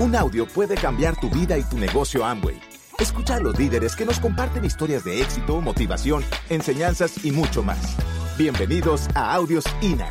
Un 0.00 0.16
audio 0.16 0.46
puede 0.46 0.76
cambiar 0.76 1.20
tu 1.20 1.28
vida 1.28 1.58
y 1.58 1.62
tu 1.62 1.76
negocio 1.76 2.24
Amway. 2.24 2.58
Escucha 2.98 3.34
a 3.34 3.40
los 3.40 3.58
líderes 3.58 3.94
que 3.94 4.06
nos 4.06 4.18
comparten 4.18 4.64
historias 4.64 5.04
de 5.04 5.20
éxito, 5.20 5.60
motivación, 5.60 6.24
enseñanzas 6.48 7.22
y 7.22 7.32
mucho 7.32 7.62
más. 7.62 7.98
Bienvenidos 8.38 9.08
a 9.14 9.34
Audios 9.34 9.64
INA. 9.82 10.08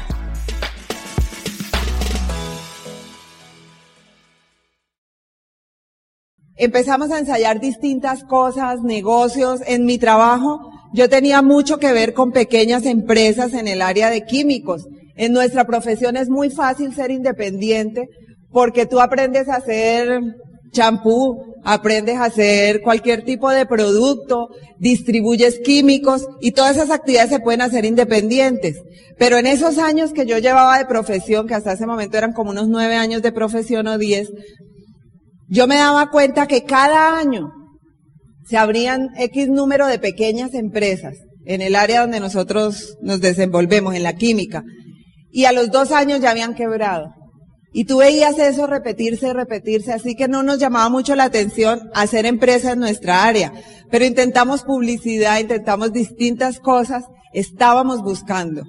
Empezamos 6.55 7.09
a 7.09 7.17
ensayar 7.17 7.59
distintas 7.59 8.23
cosas, 8.25 8.83
negocios. 8.83 9.61
En 9.65 9.85
mi 9.85 9.97
trabajo 9.97 10.69
yo 10.93 11.09
tenía 11.09 11.41
mucho 11.41 11.79
que 11.79 11.93
ver 11.93 12.13
con 12.13 12.31
pequeñas 12.31 12.85
empresas 12.85 13.55
en 13.55 13.67
el 13.67 13.81
área 13.81 14.11
de 14.11 14.23
químicos. 14.23 14.87
En 15.15 15.33
nuestra 15.33 15.65
profesión 15.65 16.15
es 16.15 16.29
muy 16.29 16.51
fácil 16.51 16.93
ser 16.93 17.09
independiente 17.09 18.07
porque 18.51 18.85
tú 18.85 18.99
aprendes 18.99 19.47
a 19.47 19.55
hacer 19.55 20.21
champú, 20.71 21.55
aprendes 21.63 22.17
a 22.17 22.25
hacer 22.25 22.81
cualquier 22.81 23.23
tipo 23.23 23.49
de 23.49 23.65
producto, 23.65 24.49
distribuyes 24.77 25.59
químicos 25.59 26.27
y 26.41 26.51
todas 26.51 26.77
esas 26.77 26.91
actividades 26.91 27.31
se 27.31 27.39
pueden 27.39 27.61
hacer 27.61 27.85
independientes. 27.85 28.77
Pero 29.17 29.37
en 29.37 29.47
esos 29.47 29.77
años 29.77 30.13
que 30.13 30.25
yo 30.25 30.37
llevaba 30.37 30.77
de 30.77 30.85
profesión, 30.85 31.47
que 31.47 31.55
hasta 31.55 31.73
ese 31.73 31.85
momento 31.85 32.17
eran 32.17 32.33
como 32.33 32.51
unos 32.51 32.69
nueve 32.69 32.95
años 32.95 33.21
de 33.21 33.31
profesión 33.31 33.87
o 33.87 33.97
diez, 33.97 34.29
yo 35.47 35.67
me 35.67 35.75
daba 35.75 36.09
cuenta 36.11 36.47
que 36.47 36.63
cada 36.63 37.17
año 37.17 37.49
se 38.47 38.57
abrían 38.57 39.09
X 39.17 39.49
número 39.49 39.87
de 39.87 39.99
pequeñas 39.99 40.53
empresas 40.53 41.15
en 41.45 41.61
el 41.61 41.75
área 41.75 42.01
donde 42.01 42.19
nosotros 42.19 42.97
nos 43.01 43.21
desenvolvemos, 43.21 43.95
en 43.95 44.03
la 44.03 44.13
química. 44.13 44.63
Y 45.31 45.45
a 45.45 45.51
los 45.51 45.71
dos 45.71 45.91
años 45.91 46.21
ya 46.21 46.31
habían 46.31 46.55
quebrado. 46.55 47.09
Y 47.71 47.85
tú 47.85 47.97
veías 47.97 48.37
eso 48.39 48.65
repetirse, 48.65 49.31
repetirse, 49.31 49.93
así 49.93 50.15
que 50.15 50.27
no 50.27 50.41
nos 50.41 50.57
llamaba 50.57 50.89
mucho 50.89 51.15
la 51.15 51.25
atención 51.25 51.89
hacer 51.93 52.25
empresa 52.25 52.71
en 52.71 52.79
nuestra 52.79 53.25
área. 53.25 53.53
Pero 53.91 54.05
intentamos 54.05 54.63
publicidad, 54.63 55.39
intentamos 55.39 55.93
distintas 55.93 56.59
cosas, 56.59 57.05
estábamos 57.33 58.01
buscando. 58.01 58.63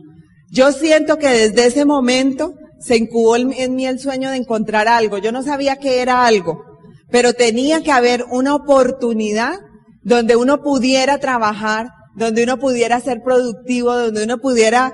Yo 0.51 0.73
siento 0.73 1.19
que 1.19 1.29
desde 1.29 1.67
ese 1.67 1.85
momento 1.85 2.55
se 2.79 2.97
incubó 2.97 3.37
en 3.37 3.75
mí 3.75 3.87
el 3.87 3.99
sueño 4.01 4.31
de 4.31 4.37
encontrar 4.37 4.89
algo. 4.89 5.19
Yo 5.19 5.33
no 5.33 5.43
sabía 5.43 5.77
qué 5.77 6.03
era 6.03 6.27
algo, 6.27 6.65
pero 7.11 7.33
tenía 7.33 7.83
que 7.83 7.93
haber 7.93 8.25
una 8.31 8.55
oportunidad 8.55 9.55
donde 10.03 10.37
uno 10.37 10.63
pudiera 10.63 11.19
trabajar, 11.19 11.89
donde 12.17 12.43
uno 12.43 12.59
pudiera 12.59 13.01
ser 13.01 13.23
productivo, 13.23 13.97
donde 13.97 14.25
uno 14.25 14.39
pudiera 14.39 14.93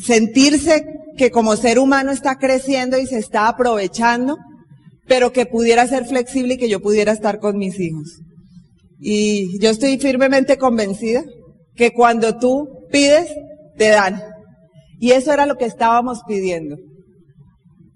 sentirse 0.00 0.84
que 1.16 1.30
como 1.30 1.56
ser 1.56 1.78
humano 1.78 2.10
está 2.10 2.36
creciendo 2.36 2.98
y 2.98 3.06
se 3.06 3.18
está 3.18 3.48
aprovechando, 3.48 4.36
pero 5.06 5.32
que 5.32 5.46
pudiera 5.46 5.86
ser 5.86 6.06
flexible 6.06 6.54
y 6.54 6.58
que 6.58 6.68
yo 6.68 6.80
pudiera 6.80 7.12
estar 7.12 7.38
con 7.38 7.56
mis 7.56 7.78
hijos. 7.78 8.20
Y 8.98 9.58
yo 9.60 9.70
estoy 9.70 9.98
firmemente 9.98 10.56
convencida 10.56 11.24
que 11.76 11.92
cuando 11.92 12.38
tú 12.38 12.68
pides, 12.90 13.28
te 13.76 13.88
dan. 13.88 14.22
Y 14.98 15.12
eso 15.12 15.32
era 15.32 15.46
lo 15.46 15.56
que 15.56 15.66
estábamos 15.66 16.20
pidiendo. 16.26 16.76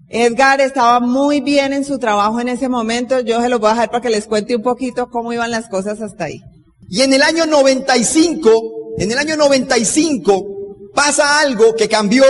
Edgar 0.09 0.59
estaba 0.59 0.99
muy 0.99 1.39
bien 1.39 1.71
en 1.71 1.85
su 1.85 1.99
trabajo 1.99 2.39
en 2.39 2.49
ese 2.49 2.67
momento. 2.67 3.19
Yo 3.21 3.41
se 3.41 3.49
lo 3.49 3.59
voy 3.59 3.69
a 3.69 3.73
dejar 3.73 3.89
para 3.89 4.01
que 4.01 4.09
les 4.09 4.25
cuente 4.25 4.55
un 4.55 4.63
poquito 4.63 5.07
cómo 5.09 5.31
iban 5.31 5.51
las 5.51 5.69
cosas 5.69 6.01
hasta 6.01 6.25
ahí. 6.25 6.41
Y 6.89 7.01
en 7.01 7.13
el 7.13 7.21
año 7.21 7.45
95, 7.45 8.51
en 8.97 9.11
el 9.11 9.17
año 9.17 9.35
95, 9.35 10.58
pasa 10.93 11.39
algo 11.39 11.75
que 11.75 11.87
cambió 11.87 12.25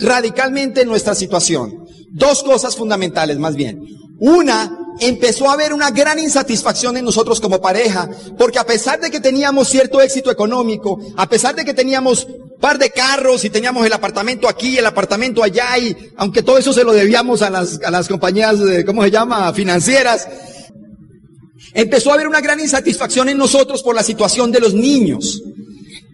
radicalmente 0.00 0.84
nuestra 0.84 1.14
situación. 1.14 1.86
Dos 2.12 2.42
cosas 2.42 2.76
fundamentales, 2.76 3.38
más 3.38 3.54
bien. 3.56 3.80
Una, 4.18 4.76
empezó 5.00 5.48
a 5.48 5.54
haber 5.54 5.72
una 5.72 5.90
gran 5.90 6.18
insatisfacción 6.18 6.96
en 6.96 7.04
nosotros 7.04 7.40
como 7.40 7.60
pareja, 7.60 8.08
porque 8.36 8.58
a 8.58 8.66
pesar 8.66 9.00
de 9.00 9.10
que 9.10 9.20
teníamos 9.20 9.68
cierto 9.68 10.00
éxito 10.00 10.30
económico, 10.30 10.98
a 11.16 11.28
pesar 11.28 11.54
de 11.54 11.64
que 11.64 11.74
teníamos 11.74 12.26
par 12.60 12.78
de 12.78 12.90
carros 12.90 13.44
y 13.44 13.50
teníamos 13.50 13.86
el 13.86 13.92
apartamento 13.92 14.48
aquí, 14.48 14.76
el 14.76 14.86
apartamento 14.86 15.42
allá, 15.42 15.78
y 15.78 15.96
aunque 16.16 16.42
todo 16.42 16.58
eso 16.58 16.72
se 16.72 16.84
lo 16.84 16.92
debíamos 16.92 17.40
a 17.42 17.48
las, 17.48 17.80
a 17.82 17.90
las 17.90 18.08
compañías, 18.08 18.56
¿cómo 18.84 19.02
se 19.02 19.10
llama?, 19.10 19.52
financieras, 19.54 20.28
empezó 21.72 22.10
a 22.10 22.14
haber 22.14 22.28
una 22.28 22.40
gran 22.40 22.60
insatisfacción 22.60 23.28
en 23.30 23.38
nosotros 23.38 23.82
por 23.82 23.94
la 23.94 24.02
situación 24.02 24.52
de 24.52 24.60
los 24.60 24.74
niños. 24.74 25.42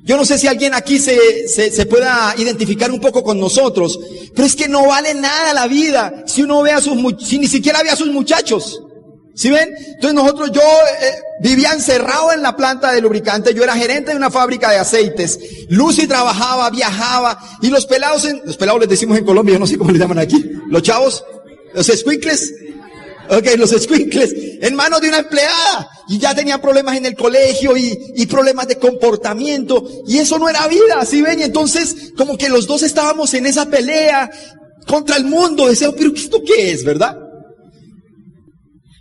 Yo 0.07 0.17
no 0.17 0.25
sé 0.25 0.39
si 0.39 0.47
alguien 0.47 0.73
aquí 0.73 1.01
se, 1.01 1.49
se, 1.49 1.87
pueda 1.87 2.33
identificar 2.39 2.93
un 2.93 3.01
poco 3.01 3.25
con 3.25 3.41
nosotros, 3.41 3.99
pero 4.37 4.47
es 4.47 4.55
que 4.55 4.69
no 4.69 4.87
vale 4.87 5.15
nada 5.15 5.53
la 5.53 5.67
vida 5.67 6.23
si 6.27 6.43
uno 6.43 6.63
ve 6.63 6.71
a 6.71 6.81
sus, 6.81 6.97
si 7.27 7.41
ni 7.41 7.49
siquiera 7.49 7.83
ve 7.83 7.91
a 7.91 7.97
sus 7.97 8.07
muchachos. 8.07 8.81
¿Sí 9.35 9.51
ven? 9.51 9.69
Entonces 9.77 10.15
nosotros, 10.15 10.53
yo 10.53 10.63
eh, 10.63 11.15
vivía 11.43 11.73
encerrado 11.73 12.33
en 12.33 12.41
la 12.41 12.57
planta 12.57 12.93
de 12.93 13.03
lubricante, 13.03 13.53
yo 13.53 13.65
era 13.65 13.75
gerente 13.75 14.13
de 14.13 14.17
una 14.17 14.31
fábrica 14.31 14.71
de 14.71 14.79
aceites. 14.79 15.41
Lucy 15.71 16.07
trabajaba, 16.07 16.71
viajaba, 16.71 17.39
y 17.61 17.69
los 17.69 17.85
pelados, 17.85 18.25
en, 18.27 18.43
los 18.45 18.57
pelados 18.57 18.81
les 18.81 18.89
decimos 18.89 19.19
en 19.19 19.25
Colombia, 19.25 19.55
yo 19.55 19.59
no 19.59 19.67
sé 19.67 19.77
cómo 19.77 19.91
le 19.91 19.99
llaman 19.99 20.21
aquí, 20.21 20.43
los 20.71 20.83
chavos, 20.83 21.25
los 21.75 21.87
squinkles, 21.87 22.55
Ok, 23.31 23.57
los 23.57 23.71
squinkles 23.71 24.35
en 24.61 24.75
manos 24.75 25.01
de 25.01 25.09
una 25.09 25.19
empleada. 25.19 25.89
Y 26.09 26.19
ya 26.19 26.35
tenían 26.35 26.61
problemas 26.61 26.97
en 26.97 27.07
el 27.07 27.15
colegio 27.15 27.77
y, 27.77 27.99
y, 28.15 28.27
problemas 28.27 28.69
de 28.69 28.77
comportamiento. 28.77 29.85
Y 30.07 30.19
eso 30.19 30.39
no 30.39 30.49
era 30.49 30.69
vida, 30.69 31.05
¿sí 31.05 31.21
ven? 31.21 31.41
Y 31.41 31.43
entonces, 31.45 32.13
como 32.17 32.39
que 32.39 32.49
los 32.49 32.67
dos 32.67 32.83
estábamos 32.83 33.35
en 33.35 33.47
esa 33.47 33.67
pelea 33.67 34.31
contra 34.87 35.17
el 35.17 35.25
mundo. 35.25 35.67
Decíamos, 35.67 35.97
pero 35.99 36.15
¿esto 36.15 36.43
qué 36.47 36.71
es, 36.71 36.85
verdad? 36.85 37.17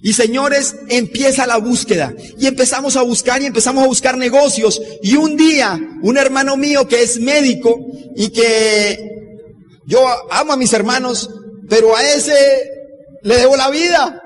Y 0.02 0.14
señores, 0.14 0.76
empieza 0.90 1.48
la 1.48 1.58
búsqueda. 1.58 2.14
Y 2.38 2.46
empezamos 2.46 2.96
a 2.96 3.02
buscar 3.02 3.42
y 3.42 3.48
empezamos 3.48 3.84
a 3.84 3.88
buscar 3.88 4.18
negocios. 4.18 4.82
Y 5.02 5.16
un 5.16 5.36
día, 5.36 5.80
un 6.04 6.18
hermano 6.18 6.58
mío 6.58 6.88
que 6.88 7.02
es 7.02 7.20
médico 7.20 7.80
y 8.16 8.30
que 8.30 9.00
yo 9.88 10.06
amo 10.32 10.54
a 10.54 10.58
mis 10.58 10.74
hermanos, 10.74 11.30
pero 11.70 11.96
a 11.96 12.04
ese 12.04 12.75
le 13.26 13.38
debo 13.38 13.58
la 13.58 13.70
vida. 13.72 14.22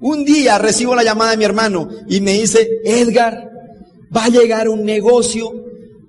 Un 0.00 0.24
día 0.24 0.58
recibo 0.58 0.94
la 0.94 1.02
llamada 1.02 1.30
de 1.30 1.38
mi 1.38 1.44
hermano 1.44 1.88
y 2.06 2.20
me 2.20 2.34
dice, 2.34 2.68
Edgar, 2.84 3.50
va 4.14 4.26
a 4.26 4.28
llegar 4.28 4.68
un 4.68 4.84
negocio 4.84 5.50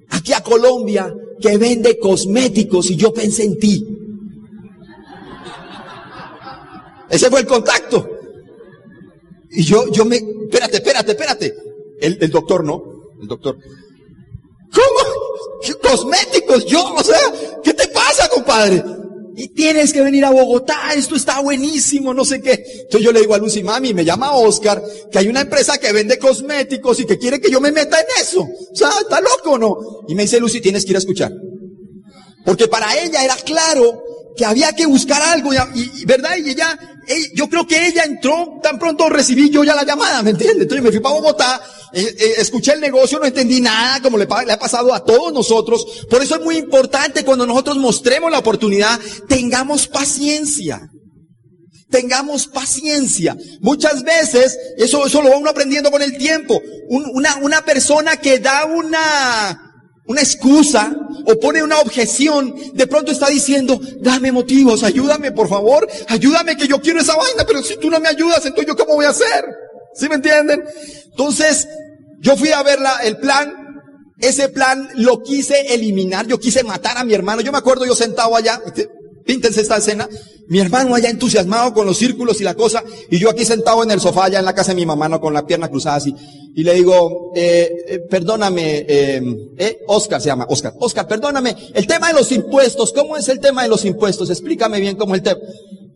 aquí 0.10 0.34
a 0.34 0.44
Colombia 0.44 1.14
que 1.40 1.58
vende 1.58 1.98
cosméticos 1.98 2.92
y 2.92 2.98
yo 2.98 3.14
pensé 3.14 3.46
en 3.46 3.58
ti. 3.58 3.88
Ese 7.10 7.30
fue 7.30 7.40
el 7.40 7.48
contacto. 7.48 8.10
Y 9.52 9.64
yo, 9.64 9.90
yo 9.92 10.04
me, 10.04 10.18
espérate, 10.18 10.78
espérate, 10.78 11.12
espérate. 11.12 11.56
El, 12.02 12.18
el 12.20 12.30
doctor 12.30 12.66
no, 12.66 12.84
el 13.22 13.28
doctor. 13.28 13.58
¿Cómo? 14.74 15.80
¿Cosméticos? 15.82 16.66
Yo, 16.66 16.94
o 16.94 17.04
sea, 17.04 17.20
¿qué 17.64 17.74
te 17.74 17.88
pasa, 17.88 18.28
compadre? 18.28 18.84
Y 19.38 19.50
tienes 19.50 19.92
que 19.92 20.02
venir 20.02 20.24
a 20.26 20.30
Bogotá, 20.30 20.94
esto 20.96 21.16
está 21.16 21.42
buenísimo, 21.42 22.14
no 22.14 22.24
sé 22.24 22.42
qué. 22.42 22.64
Entonces 22.84 23.02
yo 23.02 23.12
le 23.12 23.22
digo 23.22 23.34
a 23.34 23.38
Lucy, 23.38 23.64
mami, 23.64 23.94
me 23.94 24.06
llama 24.06 24.32
Oscar, 24.32 24.82
que 25.12 25.20
hay 25.20 25.28
una 25.28 25.42
empresa 25.42 25.78
que 25.78 25.92
vende 25.92 26.18
cosméticos 26.18 27.00
y 27.00 27.06
que 27.06 27.18
quiere 27.18 27.42
que 27.42 27.52
yo 27.52 27.60
me 27.60 27.72
meta 27.72 28.00
en 28.00 28.06
eso. 28.22 28.42
O 28.42 28.76
sea, 28.76 28.90
está 29.02 29.20
loco, 29.20 29.58
¿no? 29.58 29.78
Y 30.08 30.16
me 30.16 30.24
dice 30.24 30.40
Lucy, 30.40 30.62
tienes 30.62 30.86
que 30.86 30.92
ir 30.92 30.96
a 30.96 31.00
escuchar. 31.00 31.32
Porque 32.46 32.68
para 32.68 32.98
ella 32.98 33.24
era 33.24 33.36
claro 33.36 34.04
que 34.38 34.46
había 34.46 34.74
que 34.74 34.86
buscar 34.86 35.22
algo, 35.22 35.52
y, 35.54 36.06
¿verdad? 36.06 36.38
Y 36.38 36.52
ella, 36.52 36.78
yo 37.34 37.50
creo 37.50 37.68
que 37.68 37.88
ella 37.88 38.04
entró, 38.04 38.60
tan 38.62 38.80
pronto 38.80 39.10
recibí 39.10 39.50
yo 39.50 39.64
ya 39.64 39.76
la 39.76 39.86
llamada, 39.86 40.22
¿me 40.24 40.32
entiendes? 40.32 40.64
Entonces 40.64 40.84
me 40.84 40.92
fui 40.92 41.00
para 41.00 41.16
Bogotá, 41.16 41.62
eh, 41.94 42.16
eh, 42.18 42.34
escuché 42.38 42.74
el 42.74 42.82
negocio, 42.82 43.20
no 43.20 43.26
entendí 43.26 43.62
nada, 43.62 44.02
como 44.02 44.18
le, 44.18 44.28
le 44.46 44.54
ha 44.54 44.60
pasado 44.60 44.94
a 44.94 45.04
todos 45.04 45.34
nosotros. 45.34 46.06
Por 46.10 46.22
eso 46.22 46.36
es 46.36 46.42
muy 46.42 46.58
importante 46.58 47.24
cuando 47.24 47.46
nosotros 47.46 47.78
mostremos 47.78 48.32
la 48.32 48.40
oportunidad, 48.40 49.00
tengamos 49.28 49.88
paciencia. 49.88 50.90
Tengamos 51.90 52.48
paciencia. 52.48 53.38
Muchas 53.62 54.04
veces, 54.04 54.58
eso, 54.78 55.06
eso 55.06 55.22
lo 55.22 55.30
va 55.30 55.38
uno 55.38 55.50
aprendiendo 55.50 55.92
con 55.92 56.02
el 56.02 56.18
tiempo. 56.18 56.62
una, 56.90 57.38
una 57.38 57.64
persona 57.64 58.18
que 58.18 58.40
da 58.40 58.66
una, 58.66 59.74
una 60.08 60.22
excusa 60.22 61.05
o 61.26 61.40
pone 61.40 61.64
una 61.64 61.80
objeción, 61.80 62.54
de 62.74 62.88
pronto 62.88 63.12
está 63.12 63.28
diciendo, 63.28 63.80
dame 64.02 64.32
motivos, 64.32 64.84
ayúdame 64.84 65.32
por 65.32 65.48
favor, 65.48 65.88
ayúdame 66.08 66.58
que 66.58 66.68
yo 66.68 66.82
quiero 66.82 67.00
esa 67.00 67.16
vaina, 67.16 67.46
pero 67.46 67.64
si 67.64 67.78
tú 67.78 67.90
no 67.90 68.00
me 68.00 68.10
ayudas, 68.10 68.46
entonces 68.46 68.68
yo 68.68 68.76
cómo 68.76 68.96
voy 68.96 69.06
a 69.06 69.10
hacer? 69.10 69.46
¿Sí 69.94 70.10
me 70.10 70.16
entienden? 70.16 70.64
Entonces, 71.06 71.68
yo 72.20 72.36
fui 72.36 72.52
a 72.52 72.64
ver 72.64 72.80
el 73.04 73.18
plan, 73.18 73.54
ese 74.20 74.50
plan 74.50 74.90
lo 74.96 75.22
quise 75.22 75.74
eliminar, 75.74 76.28
yo 76.28 76.40
quise 76.40 76.64
matar 76.64 76.98
a 76.98 77.04
mi 77.04 77.14
hermano, 77.14 77.42
yo 77.42 77.52
me 77.52 77.58
acuerdo 77.58 77.86
yo 77.86 77.96
sentado 77.96 78.36
allá, 78.36 78.62
Píntense 79.26 79.62
esta 79.62 79.78
escena. 79.78 80.08
Mi 80.48 80.60
hermano 80.60 80.94
allá 80.94 81.10
entusiasmado 81.10 81.74
con 81.74 81.88
los 81.88 81.98
círculos 81.98 82.40
y 82.40 82.44
la 82.44 82.54
cosa, 82.54 82.84
y 83.10 83.18
yo 83.18 83.32
aquí 83.32 83.44
sentado 83.44 83.82
en 83.84 83.90
el 83.90 84.00
sofá 84.00 84.26
allá 84.26 84.38
en 84.38 84.46
la 84.46 84.54
casa 84.54 84.72
de 84.72 84.76
mi 84.76 84.86
mamá, 84.86 85.10
¿no? 85.10 85.20
con 85.20 85.34
la 85.34 85.48
pierna 85.48 85.70
cruzada 85.70 85.96
así. 85.96 86.14
Y 86.54 86.64
le 86.64 86.76
digo, 86.76 87.32
eh, 87.36 87.70
eh 87.88 88.00
perdóname, 88.08 88.86
eh, 88.88 89.22
eh, 89.58 89.80
Oscar 89.88 90.22
se 90.22 90.28
llama, 90.28 90.46
Oscar, 90.48 90.74
Oscar, 90.80 91.08
perdóname, 91.08 91.56
el 91.74 91.88
tema 91.88 92.10
de 92.10 92.14
los 92.14 92.32
impuestos, 92.32 92.94
¿cómo 92.94 93.18
es 93.18 93.28
el 93.28 93.40
tema 93.40 93.64
de 93.64 93.70
los 93.70 93.84
impuestos? 93.86 94.30
Explícame 94.30 94.80
bien 94.80 94.96
cómo 94.96 95.16
es 95.16 95.20
el 95.20 95.24
tema. 95.24 95.40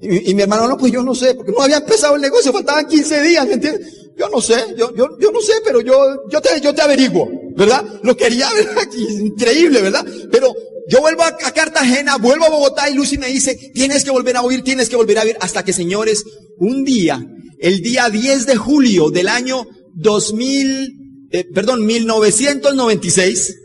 Y, 0.01 0.33
mi 0.33 0.41
hermano, 0.41 0.67
no, 0.67 0.77
pues 0.77 0.91
yo 0.91 1.03
no 1.03 1.13
sé, 1.13 1.35
porque 1.35 1.51
no 1.51 1.61
había 1.61 1.77
empezado 1.77 2.15
el 2.15 2.21
negocio, 2.21 2.51
faltaban 2.51 2.87
15 2.87 3.21
días, 3.21 3.45
¿me 3.45 3.53
entiendes? 3.53 3.87
Yo 4.17 4.29
no 4.29 4.41
sé, 4.41 4.55
yo, 4.77 4.93
yo, 4.95 5.17
yo 5.19 5.31
no 5.31 5.41
sé, 5.41 5.53
pero 5.63 5.81
yo, 5.81 5.95
yo 6.29 6.41
te, 6.41 6.59
yo 6.59 6.73
te 6.73 6.81
averiguo, 6.81 7.29
¿verdad? 7.55 7.85
Lo 8.01 8.17
quería 8.17 8.51
ver 8.53 8.69
aquí, 8.81 9.05
increíble, 9.21 9.81
¿verdad? 9.81 10.05
Pero 10.31 10.53
yo 10.89 11.01
vuelvo 11.01 11.23
a, 11.23 11.37
Cartagena, 11.37 12.17
vuelvo 12.17 12.45
a 12.45 12.49
Bogotá 12.49 12.89
y 12.89 12.95
Lucy 12.95 13.19
me 13.19 13.27
dice, 13.27 13.71
tienes 13.75 14.03
que 14.03 14.09
volver 14.09 14.35
a 14.35 14.41
oír, 14.41 14.63
tienes 14.63 14.89
que 14.89 14.95
volver 14.95 15.19
a 15.19 15.23
ver, 15.23 15.37
hasta 15.39 15.63
que 15.63 15.71
señores, 15.71 16.25
un 16.57 16.83
día, 16.83 17.23
el 17.59 17.81
día 17.81 18.09
10 18.09 18.47
de 18.47 18.55
julio 18.55 19.11
del 19.11 19.27
año 19.27 19.67
2000, 19.93 21.27
eh, 21.31 21.45
perdón, 21.53 21.85
1996, 21.85 23.55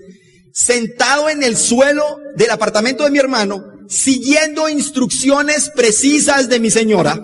sentado 0.52 1.30
en 1.30 1.42
el 1.42 1.56
suelo 1.56 2.04
del 2.36 2.50
apartamento 2.50 3.04
de 3.04 3.10
mi 3.10 3.18
hermano, 3.18 3.64
siguiendo 3.88 4.68
instrucciones 4.68 5.70
precisas 5.74 6.50
de 6.50 6.60
mi 6.60 6.70
señora. 6.70 7.18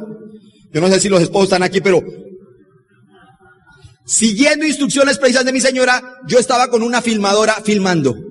Yo 0.73 0.81
no 0.81 0.89
sé 0.89 0.99
si 0.99 1.11
los 1.11 1.21
esposos 1.21 1.49
están 1.49 1.63
aquí, 1.63 1.83
pero 1.83 2.03
siguiendo 4.07 4.65
instrucciones 4.65 5.19
precisas 5.19 5.45
de 5.45 5.53
mi 5.53 5.61
señora, 5.61 6.21
yo 6.27 6.39
estaba 6.39 6.71
con 6.71 6.83
una 6.83 7.03
filmadora 7.03 7.61
filmando. 7.63 8.30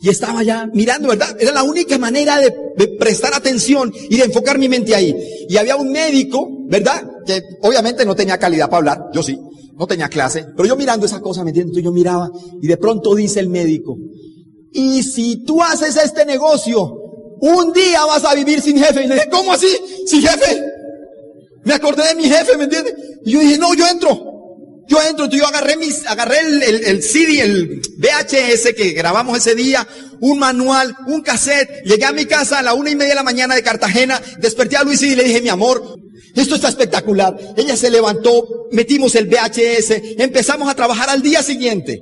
Y 0.00 0.08
estaba 0.08 0.42
ya 0.44 0.68
mirando, 0.72 1.08
¿verdad? 1.08 1.36
Era 1.40 1.52
la 1.52 1.64
única 1.64 1.98
manera 1.98 2.38
de, 2.38 2.52
prestar 2.98 3.34
atención 3.34 3.92
y 4.08 4.16
de 4.16 4.24
enfocar 4.24 4.58
mi 4.58 4.68
mente 4.68 4.94
ahí. 4.94 5.14
Y 5.48 5.56
había 5.56 5.76
un 5.76 5.90
médico, 5.90 6.48
¿verdad? 6.68 7.02
Que 7.26 7.42
obviamente 7.62 8.04
no 8.04 8.14
tenía 8.14 8.38
calidad 8.38 8.66
para 8.66 8.78
hablar, 8.78 9.04
yo 9.12 9.22
sí, 9.22 9.38
no 9.76 9.86
tenía 9.86 10.08
clase, 10.08 10.46
pero 10.56 10.68
yo 10.68 10.76
mirando 10.76 11.06
esa 11.06 11.20
cosa, 11.20 11.42
¿me 11.42 11.50
entiendes? 11.50 11.82
Yo 11.82 11.92
miraba 11.92 12.30
y 12.62 12.66
de 12.66 12.76
pronto 12.76 13.14
dice 13.14 13.40
el 13.40 13.48
médico, 13.48 13.96
y 14.72 15.02
si 15.02 15.44
tú 15.44 15.62
haces 15.62 15.96
este 15.96 16.24
negocio, 16.24 17.08
un 17.40 17.72
día 17.72 18.04
vas 18.04 18.24
a 18.24 18.34
vivir 18.34 18.60
sin 18.60 18.78
jefe. 18.78 19.04
Y 19.04 19.08
le 19.08 19.14
dije, 19.14 19.28
¿cómo 19.30 19.52
así? 19.52 19.68
¿Sin 20.06 20.20
jefe? 20.20 20.62
Me 21.64 21.74
acordé 21.74 22.06
de 22.08 22.14
mi 22.14 22.24
jefe, 22.24 22.56
¿me 22.56 22.64
entiendes? 22.64 22.94
Y 23.24 23.32
yo 23.32 23.40
dije, 23.40 23.58
no, 23.58 23.74
yo 23.74 23.86
entro. 23.86 24.27
Yo 24.88 24.98
entro, 25.02 25.28
yo 25.28 25.46
agarré 25.46 25.76
mis, 25.76 26.06
agarré 26.06 26.40
el, 26.40 26.62
el, 26.62 26.84
el, 26.84 27.02
CD, 27.02 27.40
el 27.40 27.82
VHS 27.98 28.74
que 28.74 28.92
grabamos 28.92 29.36
ese 29.36 29.54
día, 29.54 29.86
un 30.20 30.38
manual, 30.38 30.96
un 31.06 31.20
cassette. 31.20 31.84
Llegué 31.84 32.06
a 32.06 32.12
mi 32.12 32.24
casa 32.24 32.58
a 32.58 32.62
la 32.62 32.72
una 32.72 32.90
y 32.90 32.96
media 32.96 33.10
de 33.10 33.16
la 33.16 33.22
mañana 33.22 33.54
de 33.54 33.62
Cartagena, 33.62 34.20
desperté 34.38 34.76
a 34.76 34.84
Luis 34.84 35.02
y 35.02 35.14
le 35.14 35.24
dije, 35.24 35.42
mi 35.42 35.50
amor, 35.50 35.98
esto 36.34 36.54
está 36.54 36.68
espectacular. 36.68 37.36
Ella 37.56 37.76
se 37.76 37.90
levantó, 37.90 38.68
metimos 38.72 39.14
el 39.14 39.26
VHS, 39.26 40.18
empezamos 40.18 40.68
a 40.70 40.74
trabajar 40.74 41.10
al 41.10 41.20
día 41.20 41.42
siguiente. 41.42 42.00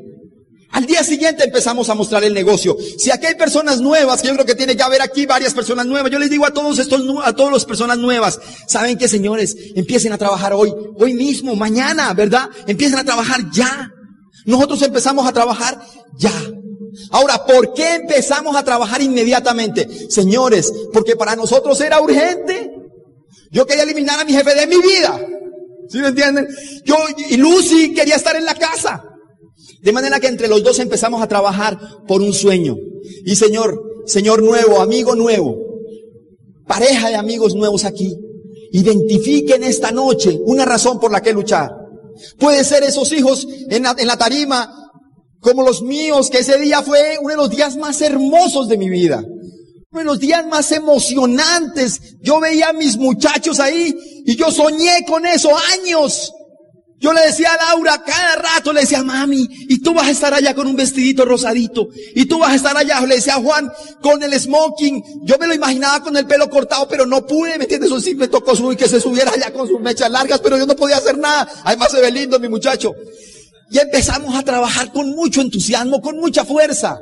Al 0.73 0.85
día 0.85 1.03
siguiente 1.05 1.45
empezamos 1.45 1.89
a 1.89 1.95
mostrar 1.95 2.25
el 2.25 2.35
negocio. 2.35 2.77
Si 2.99 3.11
aquí 3.11 3.27
hay 3.27 3.35
personas 3.35 3.81
nuevas, 3.81 4.21
que 4.21 4.29
yo 4.29 4.35
creo 4.35 4.47
que 4.47 4.55
tiene 4.55 4.77
que 4.77 4.83
haber 4.83 5.01
aquí 5.01 5.25
varias 5.25 5.55
personas 5.55 5.87
nuevas, 5.87 6.11
yo 6.11 6.19
les 6.19 6.29
digo 6.29 6.45
a 6.45 6.53
todos 6.53 6.79
estos, 6.79 7.03
a 7.25 7.33
todas 7.35 7.53
las 7.53 7.65
personas 7.65 7.99
nuevas, 7.99 8.41
saben 8.67 8.99
que 8.99 9.09
señores, 9.09 9.57
empiecen 9.75 10.13
a 10.13 10.19
trabajar 10.19 10.53
hoy, 10.53 10.73
hoy 10.99 11.15
mismo, 11.15 11.55
mañana, 11.55 12.13
¿verdad? 12.15 12.51
Empiecen 12.67 12.99
a 12.99 13.05
trabajar 13.05 13.41
ya. 13.53 13.91
Nosotros 14.45 14.83
empezamos 14.83 15.27
a 15.27 15.33
trabajar 15.33 15.81
ya. 16.19 16.33
Ahora, 17.11 17.45
¿por 17.45 17.75
qué 17.75 17.95
empezamos 17.95 18.57
a 18.57 18.65
trabajar 18.65 19.01
inmediatamente? 19.03 20.11
Señores, 20.11 20.73
porque 20.93 21.17
para 21.17 21.37
nosotros 21.37 21.81
era 21.81 22.01
urgente. 22.01 22.71
Yo 23.51 23.67
quería 23.67 23.85
eliminar 23.85 24.21
a 24.21 24.25
mi 24.25 24.33
jefe 24.33 24.55
de 24.55 24.67
mi 24.67 24.81
vida. 24.83 25.21
¿Sí 25.89 25.99
me 25.99 26.09
entienden? 26.09 26.49
Yo 26.85 26.97
y 27.31 27.37
Lucy 27.37 27.95
quería 27.95 28.17
estar 28.17 28.37
en 28.37 28.45
la 28.45 28.55
casa. 28.55 29.16
De 29.87 29.93
manera 29.93 30.19
que 30.19 30.27
entre 30.27 30.49
los 30.49 30.65
dos 30.65 30.81
empezamos 30.81 31.23
a 31.23 31.29
trabajar 31.29 31.79
por 32.09 32.21
un 32.21 32.33
sueño. 32.33 32.77
Y 33.25 33.37
Señor, 33.37 34.03
Señor 34.05 34.43
nuevo, 34.43 34.81
amigo 34.81 35.15
nuevo, 35.15 35.59
pareja 36.67 37.09
de 37.09 37.15
amigos 37.15 37.55
nuevos 37.55 37.85
aquí, 37.85 38.17
identifiquen 38.73 39.63
esta 39.63 39.93
noche 39.93 40.41
una 40.45 40.65
razón 40.65 40.99
por 40.99 41.13
la 41.13 41.23
que 41.23 41.33
luchar. 41.33 41.71
Puede 42.37 42.65
ser 42.65 42.83
esos 42.83 43.13
hijos 43.13 43.47
en 43.71 43.85
la, 43.85 43.95
en 43.97 44.09
la 44.09 44.19
tarima 44.19 44.75
como 45.39 45.63
los 45.63 45.83
míos, 45.83 46.31
que 46.31 46.39
ese 46.39 46.59
día 46.59 46.83
fue 46.83 47.19
uno 47.21 47.31
de 47.31 47.37
los 47.37 47.51
días 47.51 47.77
más 47.77 48.01
hermosos 48.01 48.67
de 48.67 48.79
mi 48.79 48.89
vida. 48.89 49.23
Uno 49.93 50.01
de 50.01 50.05
los 50.05 50.19
días 50.19 50.45
más 50.49 50.73
emocionantes. 50.73 52.17
Yo 52.23 52.41
veía 52.41 52.71
a 52.71 52.73
mis 52.73 52.97
muchachos 52.97 53.61
ahí 53.61 53.95
y 54.27 54.35
yo 54.35 54.51
soñé 54.51 55.05
con 55.07 55.25
eso 55.27 55.51
años. 55.75 56.33
Yo 56.99 57.13
le 57.13 57.21
decía 57.27 57.53
a 57.53 57.75
Laura 57.75 58.03
cada 58.05 58.37
rato, 58.37 58.73
le 58.73 58.81
decía, 58.81 59.03
mami, 59.03 59.47
y 59.51 59.81
tú 59.81 59.93
vas 59.93 60.07
a 60.07 60.11
estar 60.11 60.33
allá 60.33 60.55
con 60.55 60.67
un 60.67 60.77
vestidito 60.77 61.27
rosadito, 61.27 61.89
y 62.15 62.25
tú 62.25 62.39
vas 62.39 62.53
a 62.53 62.55
estar 62.55 62.77
allá, 62.77 63.01
le 63.01 63.17
decía 63.17 63.35
a 63.35 63.41
Juan, 63.41 63.71
con 64.01 64.23
el 64.23 64.33
smoking. 64.39 65.05
Yo 65.25 65.37
me 65.39 65.47
lo 65.47 65.55
imaginaba 65.55 66.01
con 66.01 66.17
el 66.17 66.27
pelo 66.27 66.49
cortado, 66.49 66.89
pero 66.89 67.05
no 67.05 67.27
pude, 67.27 67.59
¿me 67.59 67.65
entiendes? 67.65 67.91
Eso 67.91 68.01
sí 68.01 68.15
me 68.15 68.29
tocó 68.29 68.55
que 68.77 68.89
se 68.89 69.01
subiera 69.01 69.33
allá 69.33 69.53
con 69.53 69.69
sus 69.69 69.81
mechas 69.81 70.11
largas, 70.11 70.41
pero 70.41 70.57
yo 70.57 70.67
no 70.67 70.75
podía 70.75 70.97
hacer 70.97 71.19
nada. 71.19 71.49
Además 71.65 71.91
se 71.91 72.01
ve 72.01 72.11
lindo 72.11 72.39
mi 72.41 72.49
muchacho. 72.49 72.95
Y 73.71 73.79
empezamos 73.79 74.35
a 74.35 74.43
trabajar 74.43 74.93
con 74.93 75.11
mucho 75.11 75.41
entusiasmo, 75.41 76.01
con 76.01 76.17
mucha 76.17 76.45
fuerza. 76.45 76.99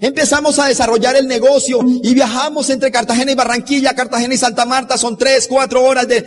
Empezamos 0.00 0.58
a 0.58 0.66
desarrollar 0.66 1.16
el 1.16 1.26
negocio 1.26 1.80
y 2.02 2.14
viajamos 2.14 2.68
entre 2.70 2.90
Cartagena 2.90 3.32
y 3.32 3.34
Barranquilla, 3.34 3.94
Cartagena 3.94 4.34
y 4.34 4.38
Santa 4.38 4.66
Marta, 4.66 4.98
son 4.98 5.16
tres, 5.16 5.46
cuatro 5.48 5.82
horas 5.82 6.06
de, 6.06 6.22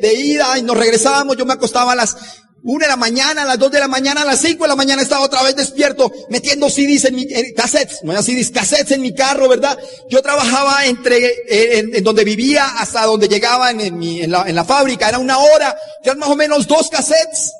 de, 0.00 0.14
ida 0.14 0.58
y 0.58 0.62
nos 0.62 0.76
regresábamos. 0.76 1.36
Yo 1.36 1.44
me 1.44 1.54
acostaba 1.54 1.92
a 1.92 1.96
las 1.96 2.16
una 2.62 2.86
de 2.86 2.90
la 2.90 2.96
mañana, 2.96 3.42
a 3.42 3.44
las 3.44 3.58
dos 3.58 3.70
de 3.70 3.78
la 3.78 3.88
mañana, 3.88 4.22
a 4.22 4.24
las 4.24 4.40
cinco 4.40 4.64
de 4.64 4.68
la 4.68 4.76
mañana 4.76 5.00
estaba 5.00 5.24
otra 5.24 5.42
vez 5.42 5.54
despierto, 5.54 6.10
metiendo 6.28 6.68
CDs 6.68 7.04
en 7.04 7.14
mi, 7.14 7.26
cassettes, 7.54 8.00
no 8.02 8.12
era 8.12 8.22
CDs, 8.22 8.50
cassettes 8.50 8.92
en 8.92 9.00
mi 9.00 9.14
carro, 9.14 9.48
¿verdad? 9.48 9.78
Yo 10.10 10.20
trabajaba 10.22 10.84
entre, 10.86 11.34
en, 11.48 12.02
donde 12.02 12.24
vivía 12.24 12.66
hasta 12.78 13.06
donde 13.06 13.28
llegaba 13.28 13.70
en, 13.70 13.96
mi, 13.96 14.22
en, 14.22 14.32
la, 14.32 14.44
en 14.48 14.54
la 14.56 14.64
fábrica, 14.64 15.08
era 15.08 15.18
una 15.18 15.38
hora, 15.38 15.76
eran 16.02 16.18
más 16.18 16.28
o 16.28 16.36
menos 16.36 16.66
dos 16.66 16.90
cassettes. 16.90 17.52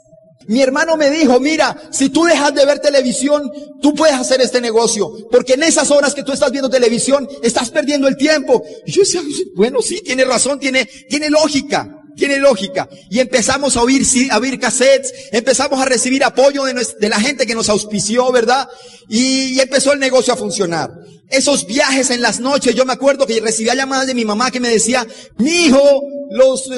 Mi 0.49 0.63
hermano 0.63 0.97
me 0.97 1.11
dijo, 1.11 1.39
mira, 1.41 1.77
si 1.93 2.09
tú 2.09 2.25
dejas 2.25 2.55
de 2.55 2.65
ver 2.65 2.79
televisión, 2.79 3.53
tú 3.83 3.95
puedes 3.95 4.17
hacer 4.17 4.41
este 4.41 4.63
negocio, 4.63 5.29
porque 5.31 5.53
en 5.53 5.63
esas 5.63 5.91
horas 5.91 6.15
que 6.15 6.23
tú 6.23 6.33
estás 6.33 6.51
viendo 6.51 6.71
televisión, 6.71 7.29
estás 7.43 7.71
perdiendo 7.71 8.09
el 8.09 8.17
tiempo. 8.17 8.63
Y 8.87 8.93
yo 8.93 9.03
decía, 9.03 9.21
bueno, 9.55 9.83
sí, 9.83 10.01
tiene 10.03 10.25
razón, 10.25 10.59
tiene, 10.59 10.89
tiene 11.09 11.29
lógica. 11.29 11.95
Tiene 12.17 12.39
lógica. 12.39 12.89
Y 13.11 13.21
empezamos 13.21 13.77
a 13.77 13.83
oír, 13.83 14.03
a 14.31 14.39
oír 14.39 14.59
cassettes, 14.59 15.13
empezamos 15.31 15.81
a 15.81 15.85
recibir 15.85 16.25
apoyo 16.25 16.65
de, 16.65 16.75
de 16.99 17.09
la 17.09 17.21
gente 17.21 17.47
que 17.47 17.55
nos 17.55 17.69
auspició, 17.69 18.33
¿verdad? 18.33 18.69
Y, 19.09 19.55
y, 19.55 19.61
empezó 19.61 19.93
el 19.93 20.01
negocio 20.01 20.33
a 20.33 20.37
funcionar. 20.37 20.91
Esos 21.29 21.67
viajes 21.67 22.11
en 22.11 22.21
las 22.21 22.41
noches, 22.41 22.75
yo 22.75 22.85
me 22.85 22.95
acuerdo 22.95 23.25
que 23.25 23.39
recibía 23.41 23.75
llamadas 23.75 24.09
de 24.09 24.15
mi 24.15 24.25
mamá 24.25 24.51
que 24.51 24.59
me 24.59 24.71
decía, 24.71 25.07
mi 25.37 25.67
hijo, 25.67 26.03
los, 26.31 26.69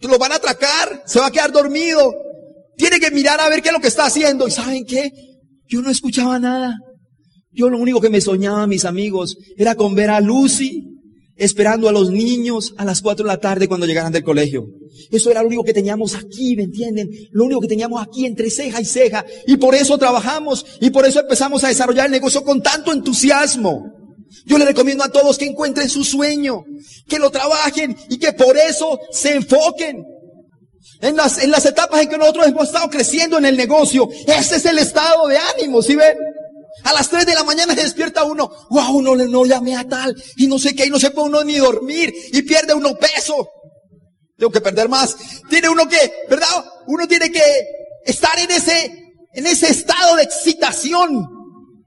lo 0.00 0.18
van 0.18 0.32
a 0.32 0.36
atracar, 0.36 1.04
se 1.06 1.20
va 1.20 1.28
a 1.28 1.30
quedar 1.30 1.52
dormido, 1.52 2.12
tiene 2.80 2.98
que 2.98 3.10
mirar 3.10 3.38
a 3.40 3.48
ver 3.50 3.60
qué 3.60 3.68
es 3.68 3.74
lo 3.74 3.80
que 3.80 3.88
está 3.88 4.06
haciendo. 4.06 4.48
¿Y 4.48 4.50
saben 4.50 4.86
qué? 4.86 5.12
Yo 5.68 5.82
no 5.82 5.90
escuchaba 5.90 6.38
nada. 6.38 6.74
Yo 7.52 7.68
lo 7.68 7.78
único 7.78 8.00
que 8.00 8.08
me 8.08 8.22
soñaba, 8.22 8.66
mis 8.66 8.86
amigos, 8.86 9.36
era 9.58 9.74
con 9.74 9.94
ver 9.94 10.08
a 10.08 10.20
Lucy 10.20 10.86
esperando 11.36 11.88
a 11.88 11.92
los 11.92 12.10
niños 12.10 12.74
a 12.78 12.84
las 12.86 13.02
cuatro 13.02 13.24
de 13.24 13.32
la 13.32 13.40
tarde 13.40 13.68
cuando 13.68 13.86
llegaran 13.86 14.12
del 14.12 14.24
colegio. 14.24 14.66
Eso 15.10 15.30
era 15.30 15.42
lo 15.42 15.48
único 15.48 15.64
que 15.64 15.74
teníamos 15.74 16.14
aquí, 16.14 16.56
¿me 16.56 16.62
entienden? 16.62 17.10
Lo 17.32 17.44
único 17.44 17.60
que 17.60 17.68
teníamos 17.68 18.02
aquí 18.02 18.24
entre 18.24 18.50
ceja 18.50 18.80
y 18.80 18.86
ceja. 18.86 19.26
Y 19.46 19.58
por 19.58 19.74
eso 19.74 19.98
trabajamos 19.98 20.64
y 20.80 20.88
por 20.88 21.04
eso 21.04 21.20
empezamos 21.20 21.62
a 21.64 21.68
desarrollar 21.68 22.06
el 22.06 22.12
negocio 22.12 22.42
con 22.44 22.62
tanto 22.62 22.92
entusiasmo. 22.92 23.84
Yo 24.46 24.56
le 24.56 24.64
recomiendo 24.64 25.04
a 25.04 25.10
todos 25.10 25.36
que 25.36 25.46
encuentren 25.46 25.90
su 25.90 26.02
sueño, 26.02 26.64
que 27.06 27.18
lo 27.18 27.30
trabajen 27.30 27.94
y 28.08 28.18
que 28.18 28.32
por 28.32 28.56
eso 28.56 28.98
se 29.10 29.34
enfoquen. 29.34 30.02
En 31.02 31.16
las, 31.16 31.42
en 31.42 31.50
las 31.50 31.64
etapas 31.64 32.02
en 32.02 32.08
que 32.08 32.18
nosotros 32.18 32.46
hemos 32.46 32.64
estado 32.64 32.90
creciendo 32.90 33.38
en 33.38 33.46
el 33.46 33.56
negocio, 33.56 34.08
ese 34.26 34.56
es 34.56 34.66
el 34.66 34.78
estado 34.78 35.26
de 35.28 35.38
ánimo, 35.38 35.80
¿sí 35.82 35.96
ven? 35.96 36.16
A 36.84 36.92
las 36.92 37.08
3 37.08 37.26
de 37.26 37.34
la 37.34 37.44
mañana 37.44 37.74
se 37.74 37.82
despierta 37.82 38.24
uno, 38.24 38.50
wow, 38.70 39.00
no, 39.02 39.16
no 39.16 39.44
llamé 39.44 39.76
a 39.76 39.88
tal, 39.88 40.14
y 40.36 40.46
no 40.46 40.58
sé 40.58 40.74
qué, 40.74 40.86
y 40.86 40.90
no 40.90 40.98
se 40.98 41.10
puede 41.10 41.28
uno 41.28 41.42
ni 41.42 41.56
dormir, 41.56 42.12
y 42.32 42.42
pierde 42.42 42.74
uno 42.74 42.96
peso. 42.96 43.48
Tengo 44.36 44.50
que 44.50 44.60
perder 44.62 44.88
más. 44.88 45.16
Tiene 45.50 45.68
uno 45.68 45.86
que, 45.86 46.24
¿verdad? 46.28 46.64
Uno 46.86 47.06
tiene 47.06 47.30
que 47.30 47.42
estar 48.06 48.38
en 48.38 48.50
ese, 48.50 49.14
en 49.34 49.46
ese 49.46 49.70
estado 49.70 50.16
de 50.16 50.22
excitación 50.22 51.28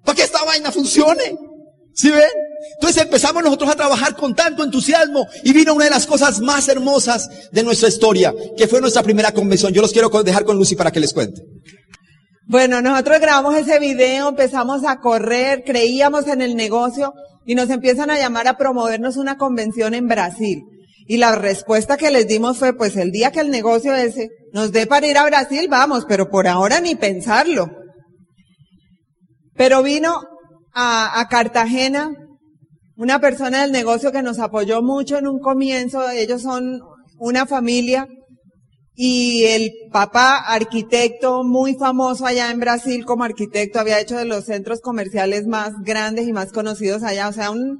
para 0.05 0.15
que 0.15 0.24
esta 0.24 0.43
vaina 0.43 0.72
funcione. 0.72 1.36
¿Sí 1.96 2.12
ven? 2.12 2.29
Entonces 2.75 3.03
empezamos 3.03 3.43
nosotros 3.43 3.70
a 3.70 3.75
trabajar 3.75 4.15
con 4.15 4.36
tanto 4.36 4.63
entusiasmo 4.63 5.27
y 5.43 5.53
vino 5.53 5.74
una 5.74 5.86
de 5.86 5.91
las 5.91 6.05
cosas 6.05 6.39
más 6.39 6.67
hermosas 6.70 7.29
de 7.51 7.63
nuestra 7.63 7.89
historia, 7.89 8.34
que 8.58 8.67
fue 8.67 8.82
nuestra 8.82 9.03
primera 9.03 9.32
convención. 9.32 9.74
Yo 9.74 9.82
los 9.82 9.91
quiero 9.91 10.10
dejar 10.10 10.46
con 10.46 10.58
Lucy 10.58 10.75
para 10.75 10.91
que 10.91 11.00
les 11.00 11.13
cuente. 11.13 11.41
Bueno, 12.46 12.82
nosotros 12.82 13.20
grabamos 13.20 13.55
ese 13.55 13.79
video, 13.79 14.29
empezamos 14.29 14.84
a 14.86 15.00
correr, 15.00 15.63
creíamos 15.65 16.27
en 16.27 16.41
el 16.41 16.55
negocio 16.55 17.13
y 17.46 17.55
nos 17.55 17.70
empiezan 17.70 18.10
a 18.10 18.17
llamar 18.17 18.48
a 18.48 18.58
promovernos 18.58 19.17
una 19.17 19.38
convención 19.38 19.93
en 19.93 20.08
Brasil. 20.08 20.63
Y 21.08 21.17
la 21.17 21.36
respuesta 21.36 21.98
que 21.98 22.12
les 22.12 22.27
dimos 22.27 22.58
fue, 22.58 22.74
pues 22.74 22.96
el 22.96 23.12
día 23.12 23.32
que 23.32 23.41
el 23.41 23.50
negocio 23.50 23.93
ese 23.93 24.29
nos 24.53 24.72
dé 24.72 24.88
para 24.88 25.08
ir 25.08 25.17
a 25.17 25.25
Brasil, 25.25 25.67
vamos, 25.70 26.05
pero 26.08 26.29
por 26.29 26.48
ahora 26.48 26.79
ni 26.79 26.96
pensarlo. 26.96 27.72
Pero 29.55 29.84
vino 29.84 30.22
a, 30.74 31.20
a 31.20 31.27
Cartagena 31.27 32.12
una 32.95 33.19
persona 33.19 33.62
del 33.62 33.71
negocio 33.71 34.12
que 34.12 34.21
nos 34.21 34.39
apoyó 34.39 34.81
mucho 34.81 35.17
en 35.17 35.27
un 35.27 35.39
comienzo. 35.39 36.09
Ellos 36.09 36.41
son 36.41 36.81
una 37.17 37.45
familia 37.45 38.07
y 38.95 39.45
el 39.45 39.71
papá, 39.91 40.38
arquitecto 40.38 41.43
muy 41.43 41.73
famoso 41.75 42.25
allá 42.25 42.51
en 42.51 42.59
Brasil 42.59 43.05
como 43.05 43.23
arquitecto, 43.23 43.79
había 43.79 44.00
hecho 44.00 44.17
de 44.17 44.25
los 44.25 44.45
centros 44.45 44.81
comerciales 44.81 45.47
más 45.47 45.73
grandes 45.83 46.27
y 46.27 46.33
más 46.33 46.51
conocidos 46.51 47.01
allá. 47.01 47.27
O 47.27 47.33
sea, 47.33 47.50
un, 47.50 47.79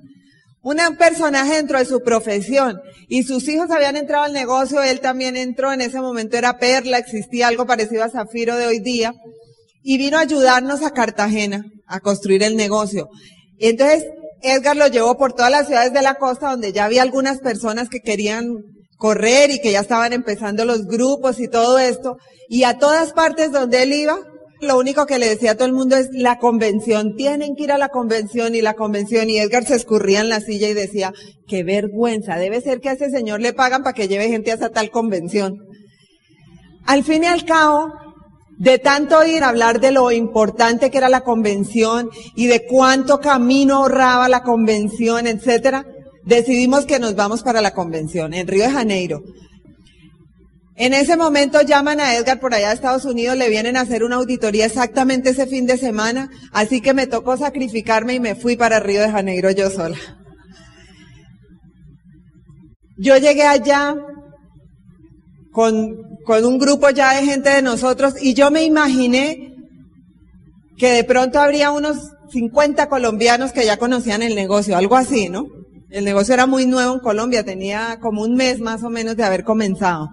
un 0.63 0.77
personaje 0.98 1.55
dentro 1.55 1.77
de 1.77 1.86
su 1.86 2.01
profesión. 2.01 2.79
Y 3.08 3.24
sus 3.24 3.48
hijos 3.48 3.70
habían 3.70 3.96
entrado 3.96 4.24
al 4.24 4.34
negocio, 4.34 4.82
él 4.82 5.01
también 5.01 5.38
entró, 5.38 5.72
en 5.72 5.82
ese 5.82 6.01
momento 6.01 6.36
era 6.36 6.58
Perla, 6.58 6.98
existía 6.98 7.48
algo 7.48 7.67
parecido 7.67 8.03
a 8.03 8.10
Zafiro 8.10 8.55
de 8.55 8.65
hoy 8.65 8.79
día. 8.79 9.13
Y 9.84 9.98
vino 9.98 10.17
a 10.17 10.22
ayudarnos 10.22 10.82
a 10.82 10.91
Cartagena 10.91 11.63
a 11.86 12.00
construir 12.00 12.41
el 12.41 12.55
negocio. 12.55 13.10
Entonces, 13.60 14.05
Edgar 14.44 14.76
lo 14.76 14.88
llevó 14.88 15.18
por 15.18 15.34
todas 15.34 15.52
las 15.52 15.68
ciudades 15.68 15.94
de 15.94 16.02
la 16.02 16.16
costa 16.16 16.52
donde 16.52 16.74
ya 16.74 16.86
había 16.86 17.02
algunas 17.02 17.40
personas 17.40 17.90
que 17.90 18.02
querían 18.02 18.58
correr 18.98 19.52
y 19.52 19.60
que 19.60 19.72
ya 19.72 19.80
estaban 19.80 20.14
empezando 20.14 20.66
los 20.66 20.86
grupos 20.86 21.40
y 21.40 21.48
todo 21.48 21.80
esto. 21.80 22.18
Y 22.50 22.64
a 22.64 22.78
todas 22.78 23.14
partes 23.14 23.52
donde 23.52 23.84
él 23.84 23.94
iba, 23.94 24.18
lo 24.62 24.78
único 24.78 25.06
que 25.06 25.20
le 25.20 25.30
decía 25.30 25.52
a 25.52 25.56
todo 25.56 25.68
el 25.68 25.74
mundo 25.74 25.96
es 25.96 26.10
la 26.12 26.40
convención, 26.40 27.16
tienen 27.16 27.56
que 27.56 27.64
ir 27.64 27.72
a 27.72 27.78
la 27.78 27.90
convención 27.90 28.56
y 28.56 28.62
la 28.62 28.74
convención. 28.74 29.30
Y 29.30 29.40
Edgar 29.40 29.66
se 29.66 29.76
escurría 29.76 30.22
en 30.22 30.30
la 30.30 30.40
silla 30.42 30.70
y 30.70 30.74
decía, 30.74 31.14
qué 31.48 31.64
vergüenza, 31.64 32.38
debe 32.38 32.62
ser 32.62 32.80
que 32.80 32.90
a 32.90 32.94
ese 32.94 33.10
señor 33.10 33.42
le 33.42 33.54
pagan 33.54 33.84
para 33.84 33.94
que 33.94 34.08
lleve 34.08 34.30
gente 34.30 34.52
a 34.52 34.56
esa 34.56 34.70
tal 34.70 34.90
convención. 34.90 35.58
Al 36.86 37.04
fin 37.04 37.24
y 37.24 37.28
al 37.28 37.46
cabo, 37.46 37.94
de 38.58 38.80
tanto 38.80 39.18
a 39.18 39.48
hablar 39.48 39.80
de 39.80 39.92
lo 39.92 40.12
importante 40.12 40.92
que 40.92 40.98
era 40.98 41.10
la 41.10 41.22
convención 41.22 42.10
y 42.36 42.48
de 42.48 42.66
cuánto 42.66 43.20
camino 43.20 43.78
ahorraba 43.78 44.30
la 44.30 44.44
convención, 44.44 45.28
etcétera, 45.28 45.86
decidimos 46.24 46.86
que 46.86 47.00
nos 47.00 47.16
vamos 47.16 47.44
para 47.44 47.62
la 47.62 47.74
convención 47.74 48.34
en 48.34 48.48
Río 48.48 48.64
de 48.64 48.72
Janeiro. 48.72 49.24
En 50.76 50.94
ese 50.94 51.18
momento 51.18 51.62
llaman 51.62 52.00
a 52.00 52.16
Edgar 52.16 52.40
por 52.40 52.54
allá 52.54 52.70
de 52.70 52.76
Estados 52.76 53.06
Unidos, 53.06 53.38
le 53.38 53.50
vienen 53.50 53.78
a 53.78 53.82
hacer 53.82 54.04
una 54.04 54.16
auditoría 54.16 54.66
exactamente 54.66 55.30
ese 55.30 55.46
fin 55.46 55.68
de 55.68 55.78
semana, 55.78 56.30
así 56.52 56.82
que 56.82 56.96
me 56.96 57.06
tocó 57.06 57.38
sacrificarme 57.38 58.16
y 58.16 58.20
me 58.20 58.36
fui 58.36 58.56
para 58.56 58.80
Río 58.80 59.02
de 59.02 59.12
Janeiro 59.12 59.52
yo 59.52 59.70
sola. 59.70 59.98
Yo 62.98 63.18
llegué 63.18 63.44
allá 63.44 63.96
con, 65.54 65.96
con 66.26 66.44
un 66.44 66.58
grupo 66.58 66.90
ya 66.90 67.14
de 67.14 67.26
gente 67.26 67.50
de 67.52 67.62
nosotros 67.62 68.16
y 68.20 68.34
yo 68.34 68.52
me 68.52 68.64
imaginé 68.64 69.54
que 70.78 70.92
de 70.92 71.04
pronto 71.04 71.40
habría 71.40 71.72
unos 71.72 71.98
50 72.32 72.90
colombianos 72.90 73.54
que 73.54 73.66
ya 73.66 73.78
conocían 73.78 74.24
el 74.24 74.36
negocio, 74.36 74.76
algo 74.76 74.96
así, 74.96 75.30
¿no? 75.30 75.46
El 75.92 76.06
negocio 76.06 76.34
era 76.34 76.48
muy 76.48 76.66
nuevo 76.66 76.96
en 76.96 77.00
Colombia, 77.00 77.46
tenía 77.46 78.00
como 78.02 78.24
un 78.24 78.34
mes 78.34 78.60
más 78.60 78.84
o 78.84 78.90
menos 78.90 79.16
de 79.16 79.24
haber 79.24 79.44
comenzado. 79.44 80.10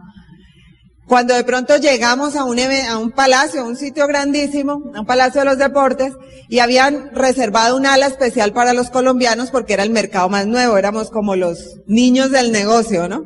Cuando 1.07 1.35
de 1.35 1.43
pronto 1.43 1.77
llegamos 1.79 2.37
a 2.37 2.45
un, 2.45 2.61
a 2.61 2.99
un 2.99 3.11
palacio, 3.11 3.63
a 3.63 3.65
un 3.65 3.77
sitio 3.77 4.07
grandísimo, 4.07 4.93
a 4.95 5.01
un 5.01 5.07
palacio 5.07 5.41
de 5.41 5.47
los 5.47 5.59
deportes, 5.59 6.13
y 6.51 6.59
habían 6.59 7.15
reservado 7.15 7.77
un 7.77 7.87
ala 7.87 8.07
especial 8.07 8.53
para 8.53 8.75
los 8.75 8.91
colombianos 8.91 9.51
porque 9.51 9.73
era 9.73 9.83
el 9.83 9.91
mercado 9.91 10.29
más 10.29 10.47
nuevo, 10.47 10.77
éramos 10.77 11.11
como 11.11 11.35
los 11.35 11.79
niños 11.87 12.31
del 12.31 12.53
negocio, 12.53 13.09
¿no? 13.09 13.25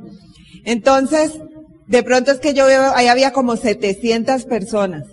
Entonces, 0.64 1.32
de 1.86 2.02
pronto 2.02 2.30
es 2.32 2.38
que 2.38 2.54
yo 2.54 2.66
veo, 2.66 2.92
ahí 2.94 3.08
había 3.08 3.32
como 3.32 3.56
700 3.56 4.44
personas 4.44 5.04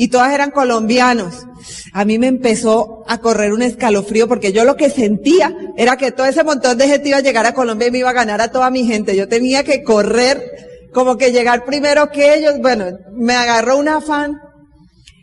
y 0.00 0.08
todas 0.08 0.32
eran 0.32 0.52
colombianos. 0.52 1.44
A 1.92 2.04
mí 2.04 2.18
me 2.18 2.28
empezó 2.28 3.02
a 3.08 3.18
correr 3.18 3.52
un 3.52 3.62
escalofrío 3.62 4.28
porque 4.28 4.52
yo 4.52 4.64
lo 4.64 4.76
que 4.76 4.90
sentía 4.90 5.52
era 5.76 5.96
que 5.96 6.12
todo 6.12 6.26
ese 6.26 6.44
montón 6.44 6.78
de 6.78 6.86
gente 6.86 7.08
iba 7.08 7.18
a 7.18 7.22
llegar 7.22 7.46
a 7.46 7.52
Colombia 7.52 7.88
y 7.88 7.90
me 7.90 7.98
iba 7.98 8.10
a 8.10 8.12
ganar 8.12 8.40
a 8.40 8.52
toda 8.52 8.70
mi 8.70 8.84
gente. 8.84 9.16
Yo 9.16 9.26
tenía 9.26 9.64
que 9.64 9.82
correr 9.82 10.40
como 10.92 11.16
que 11.16 11.32
llegar 11.32 11.64
primero 11.64 12.10
que 12.10 12.36
ellos. 12.36 12.60
Bueno, 12.60 12.96
me 13.12 13.34
agarró 13.34 13.76
un 13.76 13.88
afán. 13.88 14.38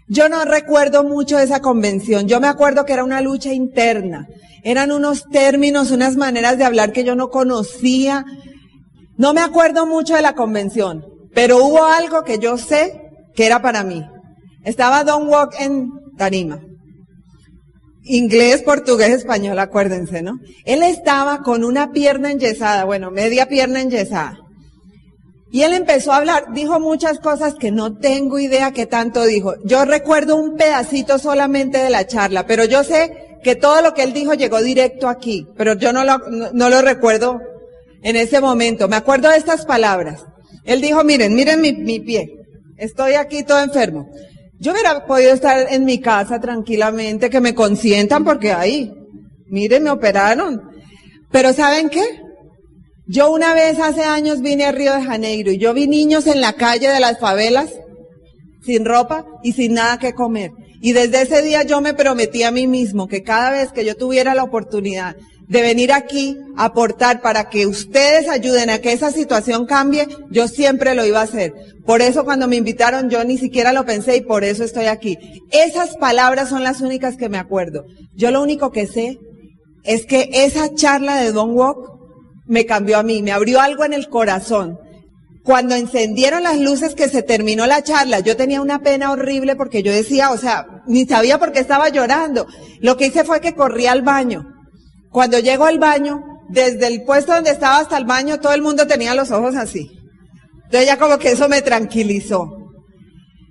Yo 0.10 0.28
no 0.28 0.44
recuerdo 0.44 1.06
mucho 1.06 1.38
de 1.38 1.46
esa 1.46 1.62
convención. 1.62 2.28
Yo 2.28 2.42
me 2.42 2.48
acuerdo 2.48 2.84
que 2.84 2.92
era 2.92 3.06
una 3.06 3.22
lucha 3.22 3.54
interna. 3.54 4.28
Eran 4.62 4.92
unos 4.92 5.30
términos, 5.30 5.92
unas 5.92 6.18
maneras 6.18 6.58
de 6.58 6.66
hablar 6.66 6.92
que 6.92 7.06
yo 7.06 7.16
no 7.16 7.30
conocía. 7.30 8.26
No 9.18 9.34
me 9.34 9.42
acuerdo 9.42 9.86
mucho 9.86 10.16
de 10.16 10.22
la 10.22 10.36
convención, 10.36 11.06
pero 11.34 11.64
hubo 11.64 11.86
algo 11.86 12.24
que 12.24 12.40
yo 12.40 12.58
sé 12.58 13.02
que 13.34 13.46
era 13.46 13.62
para 13.62 13.84
mí. 13.84 14.06
Estaba 14.64 15.04
Don 15.04 15.28
Walk 15.28 15.56
en 15.60 15.90
Tarima. 16.18 16.60
Inglés, 18.04 18.62
portugués, 18.62 19.10
español, 19.10 19.58
acuérdense, 19.58 20.22
¿no? 20.22 20.34
Él 20.64 20.84
estaba 20.84 21.40
con 21.40 21.64
una 21.64 21.92
pierna 21.92 22.32
enyesada, 22.32 22.84
bueno, 22.86 23.10
media 23.10 23.48
pierna 23.48 23.82
enyesada. 23.82 24.38
Y 25.52 25.64
él 25.64 25.74
empezó 25.74 26.12
a 26.12 26.18
hablar, 26.18 26.48
dijo 26.54 26.80
muchas 26.80 27.20
cosas 27.20 27.56
que 27.56 27.72
no 27.72 27.98
tengo 27.98 28.40
idea 28.40 28.72
qué 28.72 28.86
tanto 28.86 29.24
dijo. 29.24 29.54
Yo 29.64 29.86
recuerdo 29.86 30.36
un 30.36 30.56
pedacito 30.56 31.18
solamente 31.18 31.78
de 31.78 31.90
la 31.90 32.06
charla, 32.06 32.46
pero 32.46 32.66
yo 32.66 32.84
sé 32.84 33.40
que 33.42 33.56
todo 33.56 33.82
lo 33.82 33.94
que 33.94 34.04
él 34.04 34.12
dijo 34.12 34.34
llegó 34.34 34.62
directo 34.62 35.08
aquí, 35.08 35.48
pero 35.56 35.76
yo 35.76 35.94
no 35.94 36.04
lo, 36.04 36.18
no, 36.54 36.70
lo 36.70 36.82
recuerdo 36.82 37.40
en 38.06 38.16
ese 38.16 38.40
momento. 38.40 38.88
Me 38.88 38.96
acuerdo 38.96 39.30
de 39.30 39.38
estas 39.38 39.66
palabras. 39.66 40.24
Él 40.64 40.80
dijo, 40.80 41.04
miren, 41.04 41.34
miren 41.34 41.60
mi, 41.60 42.00
pie. 42.00 42.30
Estoy 42.78 43.14
aquí 43.14 43.44
todo 43.44 43.60
enfermo. 43.62 44.08
Yo 44.60 44.74
hubiera 44.74 45.06
podido 45.08 45.34
estar 45.34 45.66
en 45.72 45.86
mi 45.86 46.00
casa 46.00 46.40
tranquilamente, 46.40 47.32
que 47.32 47.42
me 47.42 47.56
consientan 47.56 48.24
porque 48.24 48.52
ahí, 48.52 48.94
miren, 49.48 49.84
me 49.84 49.90
operaron. 49.90 50.62
Pero 51.32 51.52
¿saben 51.52 51.90
qué? 51.90 52.04
Yo 53.08 53.32
una 53.32 53.56
vez 53.56 53.80
hace 53.80 54.04
años 54.04 54.42
vine 54.42 54.66
a 54.66 54.72
Río 54.72 54.94
de 54.94 55.04
Janeiro 55.04 55.52
y 55.52 55.58
yo 55.58 55.74
vi 55.74 55.88
niños 55.88 56.28
en 56.28 56.42
la 56.42 56.54
calle 56.54 56.88
de 56.88 57.00
las 57.00 57.20
favelas 57.20 57.72
sin 58.64 58.86
ropa 58.86 59.26
y 59.44 59.54
sin 59.54 59.74
nada 59.74 59.98
que 59.98 60.14
comer. 60.14 60.52
Y 60.80 60.94
desde 60.94 61.24
ese 61.24 61.42
día 61.42 61.64
yo 61.64 61.82
me 61.82 61.96
prometí 61.96 62.44
a 62.44 62.52
mí 62.52 62.68
mismo 62.68 63.08
que 63.08 63.24
cada 63.24 63.50
vez 63.50 63.72
que 63.72 63.84
yo 63.84 63.96
tuviera 63.96 64.36
la 64.36 64.44
oportunidad 64.44 65.16
de 65.48 65.62
venir 65.62 65.94
aquí 65.94 66.38
a 66.58 66.66
aportar 66.66 67.22
para 67.22 67.50
que 67.50 67.68
ustedes 67.68 68.28
ayuden 68.30 68.70
a 68.70 68.80
que 68.80 68.94
esa 68.94 69.12
situación 69.12 69.66
cambie, 69.66 70.08
yo 70.32 70.48
siempre 70.48 70.96
lo 70.96 71.06
iba 71.06 71.20
a 71.20 71.24
hacer. 71.24 71.54
Por 71.86 72.02
eso 72.02 72.26
cuando 72.26 72.48
me 72.48 72.56
invitaron 72.56 73.10
yo 73.10 73.24
ni 73.24 73.38
siquiera 73.38 73.74
lo 73.74 73.86
pensé 73.86 74.18
y 74.18 74.22
por 74.22 74.44
eso 74.44 74.64
estoy 74.64 74.86
aquí. 74.86 75.18
Esas 75.52 75.98
palabras 75.98 76.50
son 76.50 76.64
las 76.64 76.82
únicas 76.82 77.16
que 77.16 77.30
me 77.30 77.38
acuerdo. 77.38 77.86
Yo 78.16 78.32
lo 78.32 78.42
único 78.42 78.72
que 78.72 78.88
sé 78.88 79.20
es 79.84 80.06
que 80.06 80.30
esa 80.32 80.74
charla 80.74 81.18
de 81.18 81.32
Don 81.32 81.52
Walk 81.52 81.78
me 82.48 82.66
cambió 82.66 82.98
a 82.98 83.04
mí, 83.04 83.22
me 83.22 83.32
abrió 83.32 83.62
algo 83.62 83.86
en 83.86 83.94
el 83.94 84.10
corazón. 84.10 84.80
Cuando 85.44 85.76
encendieron 85.76 86.42
las 86.42 86.60
luces 86.60 86.96
que 86.96 87.08
se 87.08 87.22
terminó 87.22 87.68
la 87.68 87.84
charla, 87.84 88.20
yo 88.20 88.36
tenía 88.36 88.62
una 88.62 88.80
pena 88.80 89.12
horrible 89.12 89.56
porque 89.56 89.84
yo 89.84 89.92
decía, 89.92 90.32
o 90.32 90.40
sea, 90.40 90.66
ni 90.88 91.06
sabía 91.06 91.38
por 91.38 91.52
qué 91.52 91.60
estaba 91.60 91.90
llorando. 91.90 92.48
Lo 92.80 92.98
que 92.98 93.08
hice 93.08 93.24
fue 93.24 93.42
que 93.42 93.54
corrí 93.54 93.86
al 93.86 94.02
baño 94.02 94.55
cuando 95.16 95.40
llego 95.40 95.64
al 95.64 95.80
baño, 95.80 96.26
desde 96.50 96.88
el 96.88 97.04
puesto 97.04 97.32
donde 97.32 97.52
estaba 97.52 97.78
hasta 97.78 97.98
el 97.98 98.04
baño, 98.04 98.42
todo 98.42 98.52
el 98.52 98.62
mundo 98.62 98.86
tenía 98.86 99.16
los 99.16 99.32
ojos 99.32 99.56
así. 99.56 99.90
Entonces 100.66 100.88
ya 100.88 100.98
como 100.98 101.18
que 101.18 101.32
eso 101.32 101.48
me 101.48 101.62
tranquilizó. 101.62 102.50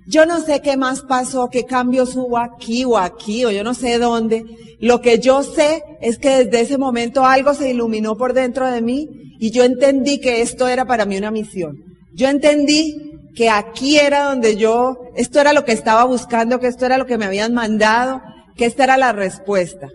Yo 0.05 0.27
no 0.27 0.41
sé 0.41 0.61
qué 0.61 0.77
más 0.77 1.01
pasó, 1.01 1.49
qué 1.51 1.63
cambios 1.63 2.15
hubo 2.17 2.37
aquí 2.37 2.85
o 2.85 2.99
aquí 2.99 3.45
o 3.45 3.49
yo 3.49 3.63
no 3.63 3.73
sé 3.73 3.97
dónde. 3.97 4.45
Lo 4.79 5.01
que 5.01 5.17
yo 5.17 5.41
sé 5.41 5.81
es 6.01 6.19
que 6.19 6.45
desde 6.45 6.61
ese 6.61 6.77
momento 6.77 7.25
algo 7.25 7.55
se 7.55 7.71
iluminó 7.71 8.15
por 8.15 8.33
dentro 8.33 8.69
de 8.69 8.83
mí 8.83 9.09
y 9.39 9.49
yo 9.49 9.63
entendí 9.63 10.19
que 10.19 10.43
esto 10.43 10.67
era 10.67 10.85
para 10.85 11.05
mí 11.05 11.17
una 11.17 11.31
misión. 11.31 11.77
Yo 12.13 12.29
entendí 12.29 12.95
que 13.35 13.49
aquí 13.49 13.97
era 13.97 14.25
donde 14.25 14.55
yo, 14.55 14.99
esto 15.15 15.41
era 15.41 15.51
lo 15.51 15.65
que 15.65 15.71
estaba 15.71 16.03
buscando, 16.03 16.59
que 16.59 16.67
esto 16.67 16.85
era 16.85 16.99
lo 16.99 17.07
que 17.07 17.17
me 17.17 17.25
habían 17.25 17.55
mandado, 17.55 18.21
que 18.55 18.65
esta 18.65 18.83
era 18.83 18.97
la 18.97 19.13
respuesta. 19.13 19.87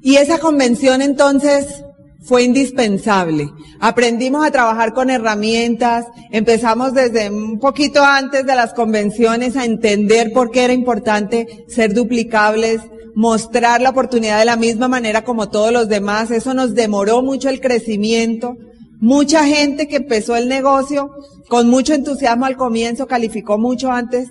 Y 0.00 0.16
esa 0.16 0.38
convención 0.38 1.02
entonces 1.02 1.82
fue 2.26 2.42
indispensable. 2.42 3.48
Aprendimos 3.78 4.44
a 4.44 4.50
trabajar 4.50 4.92
con 4.92 5.10
herramientas, 5.10 6.06
empezamos 6.32 6.92
desde 6.92 7.30
un 7.30 7.60
poquito 7.60 8.02
antes 8.02 8.44
de 8.44 8.54
las 8.54 8.74
convenciones 8.74 9.56
a 9.56 9.64
entender 9.64 10.32
por 10.32 10.50
qué 10.50 10.64
era 10.64 10.72
importante 10.72 11.64
ser 11.68 11.94
duplicables, 11.94 12.80
mostrar 13.14 13.80
la 13.80 13.90
oportunidad 13.90 14.40
de 14.40 14.44
la 14.44 14.56
misma 14.56 14.88
manera 14.88 15.24
como 15.24 15.48
todos 15.48 15.72
los 15.72 15.88
demás. 15.88 16.30
Eso 16.30 16.52
nos 16.52 16.74
demoró 16.74 17.22
mucho 17.22 17.48
el 17.48 17.60
crecimiento. 17.60 18.56
Mucha 18.98 19.44
gente 19.46 19.86
que 19.86 19.96
empezó 19.96 20.36
el 20.36 20.48
negocio 20.48 21.10
con 21.48 21.68
mucho 21.68 21.94
entusiasmo 21.94 22.44
al 22.44 22.56
comienzo 22.56 23.06
calificó 23.06 23.56
mucho 23.56 23.92
antes 23.92 24.30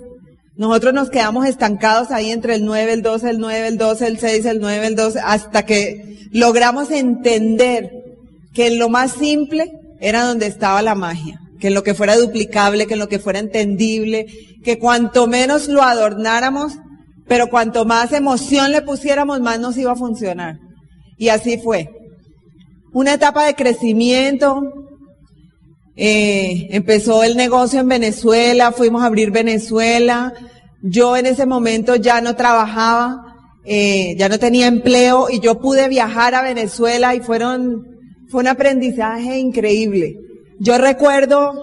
nosotros 0.58 0.94
nos 0.94 1.10
quedamos 1.10 1.46
estancados 1.46 2.12
ahí 2.12 2.32
entre 2.32 2.56
el 2.56 2.66
9, 2.66 2.94
el 2.94 3.02
12, 3.02 3.30
el 3.30 3.40
9, 3.40 3.68
el 3.68 3.78
12, 3.78 4.08
el 4.08 4.20
6, 4.20 4.46
el 4.46 4.60
9, 4.62 4.88
el 4.88 4.96
12, 4.96 5.20
hasta 5.20 5.66
que 5.66 6.28
logramos 6.32 6.92
entender 6.92 7.92
que 8.54 8.68
en 8.68 8.80
lo 8.80 8.90
más 8.90 9.12
simple 9.12 9.72
era 10.00 10.24
donde 10.24 10.48
estaba 10.48 10.82
la 10.82 10.96
magia, 10.96 11.40
que 11.60 11.68
en 11.68 11.74
lo 11.74 11.84
que 11.84 11.94
fuera 11.94 12.16
duplicable, 12.16 12.88
que 12.88 12.94
en 12.94 13.00
lo 13.00 13.10
que 13.10 13.20
fuera 13.20 13.40
entendible, 13.40 14.28
que 14.64 14.80
cuanto 14.80 15.28
menos 15.28 15.68
lo 15.68 15.84
adornáramos, 15.84 16.74
pero 17.28 17.48
cuanto 17.48 17.86
más 17.86 18.14
emoción 18.14 18.72
le 18.72 18.82
pusiéramos, 18.82 19.42
más 19.42 19.60
nos 19.60 19.78
iba 19.78 19.92
a 19.92 19.96
funcionar. 19.98 20.58
Y 21.18 21.30
así 21.30 21.58
fue. 21.58 21.90
una 22.94 23.14
etapa 23.14 23.46
de 23.46 23.56
crecimiento. 23.56 24.62
Eh, 25.98 26.68
empezó 26.72 27.24
el 27.24 27.38
negocio 27.38 27.80
en 27.80 27.88
Venezuela, 27.88 28.72
fuimos 28.72 29.04
a 29.04 29.06
abrir 29.06 29.32
Venezuela. 29.32 30.34
Yo 30.82 31.16
en 31.16 31.26
ese 31.26 31.46
momento 31.46 31.96
ya 31.96 32.22
no 32.22 32.36
trabajaba, 32.36 33.36
eh, 33.64 34.16
ya 34.18 34.30
no 34.30 34.38
tenía 34.38 34.68
empleo 34.68 35.28
y 35.30 35.40
yo 35.40 35.60
pude 35.60 35.88
viajar 35.88 36.36
a 36.36 36.44
Venezuela 36.44 37.16
y 37.16 37.22
fueron, 37.22 37.88
fue 38.30 38.42
un 38.42 38.48
aprendizaje 38.48 39.40
increíble. 39.40 40.18
Yo 40.60 40.78
recuerdo 40.78 41.54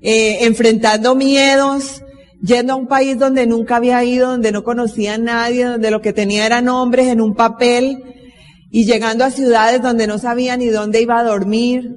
eh, 0.00 0.46
enfrentando 0.46 1.14
miedos, 1.14 2.02
yendo 2.42 2.72
a 2.72 2.76
un 2.76 2.86
país 2.86 3.18
donde 3.18 3.46
nunca 3.46 3.76
había 3.76 4.02
ido, 4.04 4.30
donde 4.30 4.52
no 4.52 4.64
conocía 4.64 5.14
a 5.14 5.18
nadie, 5.18 5.64
donde 5.64 5.90
lo 5.90 6.00
que 6.00 6.12
tenía 6.12 6.46
eran 6.46 6.66
nombres 6.66 7.08
en 7.08 7.20
un 7.20 7.34
papel, 7.34 8.02
y 8.70 8.84
llegando 8.84 9.24
a 9.24 9.30
ciudades 9.30 9.82
donde 9.82 10.06
no 10.06 10.18
sabía 10.18 10.56
ni 10.56 10.66
dónde 10.66 11.00
iba 11.00 11.18
a 11.18 11.24
dormir, 11.24 11.96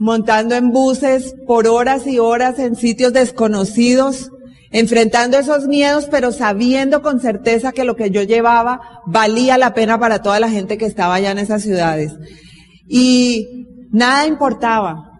montando 0.00 0.54
en 0.54 0.72
buses 0.72 1.34
por 1.46 1.68
horas 1.68 2.06
y 2.06 2.18
horas 2.18 2.58
en 2.58 2.74
sitios 2.74 3.12
desconocidos, 3.12 4.30
enfrentando 4.72 5.38
esos 5.38 5.66
miedos, 5.66 6.08
pero 6.10 6.32
sabiendo 6.32 7.02
con 7.02 7.20
certeza 7.20 7.72
que 7.72 7.84
lo 7.84 7.96
que 7.96 8.10
yo 8.10 8.22
llevaba 8.22 8.80
valía 9.06 9.58
la 9.58 9.74
pena 9.74 10.00
para 10.00 10.22
toda 10.22 10.40
la 10.40 10.48
gente 10.48 10.78
que 10.78 10.86
estaba 10.86 11.16
allá 11.16 11.32
en 11.32 11.38
esas 11.38 11.62
ciudades. 11.62 12.14
Y 12.88 13.66
nada 13.92 14.26
importaba, 14.26 15.10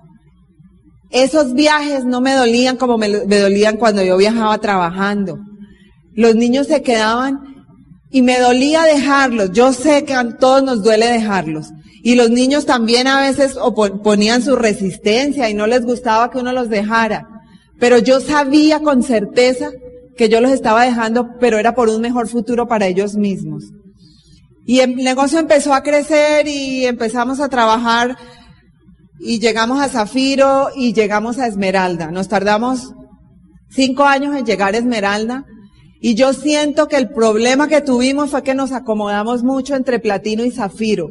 esos 1.10 1.52
viajes 1.52 2.06
no 2.06 2.22
me 2.22 2.32
dolían 2.32 2.78
como 2.78 2.96
me, 2.96 3.10
dolían 3.10 3.76
cuando 3.76 4.02
yo 4.02 4.16
viajaba 4.16 4.56
trabajando. 4.58 5.40
Los 6.14 6.36
niños 6.36 6.68
se 6.68 6.82
quedaban 6.82 7.66
y 8.10 8.22
me 8.22 8.38
dolía 8.38 8.84
dejarlos. 8.84 9.52
Yo 9.52 9.74
sé 9.74 10.04
que 10.04 10.14
a 10.14 10.38
todos 10.38 10.62
nos 10.62 10.82
duele 10.82 11.06
dejarlos. 11.06 11.70
Y 12.02 12.14
los 12.14 12.30
niños 12.30 12.66
también 12.66 13.06
a 13.06 13.20
veces 13.20 13.56
ponían 14.02 14.42
su 14.42 14.56
resistencia 14.56 15.50
y 15.50 15.54
no 15.54 15.66
les 15.66 15.84
gustaba 15.84 16.30
que 16.30 16.38
uno 16.38 16.52
los 16.52 16.70
dejara. 16.70 17.26
Pero 17.78 17.98
yo 17.98 18.20
sabía 18.20 18.80
con 18.80 19.02
certeza 19.02 19.70
que 20.16 20.28
yo 20.28 20.40
los 20.40 20.50
estaba 20.50 20.84
dejando, 20.84 21.28
pero 21.38 21.58
era 21.58 21.74
por 21.74 21.88
un 21.88 22.00
mejor 22.00 22.28
futuro 22.28 22.66
para 22.68 22.86
ellos 22.86 23.16
mismos. 23.16 23.64
Y 24.66 24.80
el 24.80 24.96
negocio 24.96 25.38
empezó 25.38 25.74
a 25.74 25.82
crecer 25.82 26.46
y 26.46 26.86
empezamos 26.86 27.40
a 27.40 27.48
trabajar 27.48 28.16
y 29.18 29.38
llegamos 29.38 29.80
a 29.80 29.88
Zafiro 29.88 30.68
y 30.74 30.92
llegamos 30.92 31.38
a 31.38 31.46
Esmeralda. 31.46 32.10
Nos 32.10 32.28
tardamos 32.28 32.92
cinco 33.70 34.04
años 34.04 34.36
en 34.36 34.44
llegar 34.44 34.74
a 34.74 34.78
Esmeralda 34.78 35.44
y 36.00 36.14
yo 36.14 36.32
siento 36.32 36.88
que 36.88 36.96
el 36.96 37.10
problema 37.10 37.68
que 37.68 37.82
tuvimos 37.82 38.30
fue 38.30 38.42
que 38.42 38.54
nos 38.54 38.72
acomodamos 38.72 39.42
mucho 39.42 39.74
entre 39.74 39.98
Platino 39.98 40.44
y 40.44 40.50
Zafiro. 40.50 41.08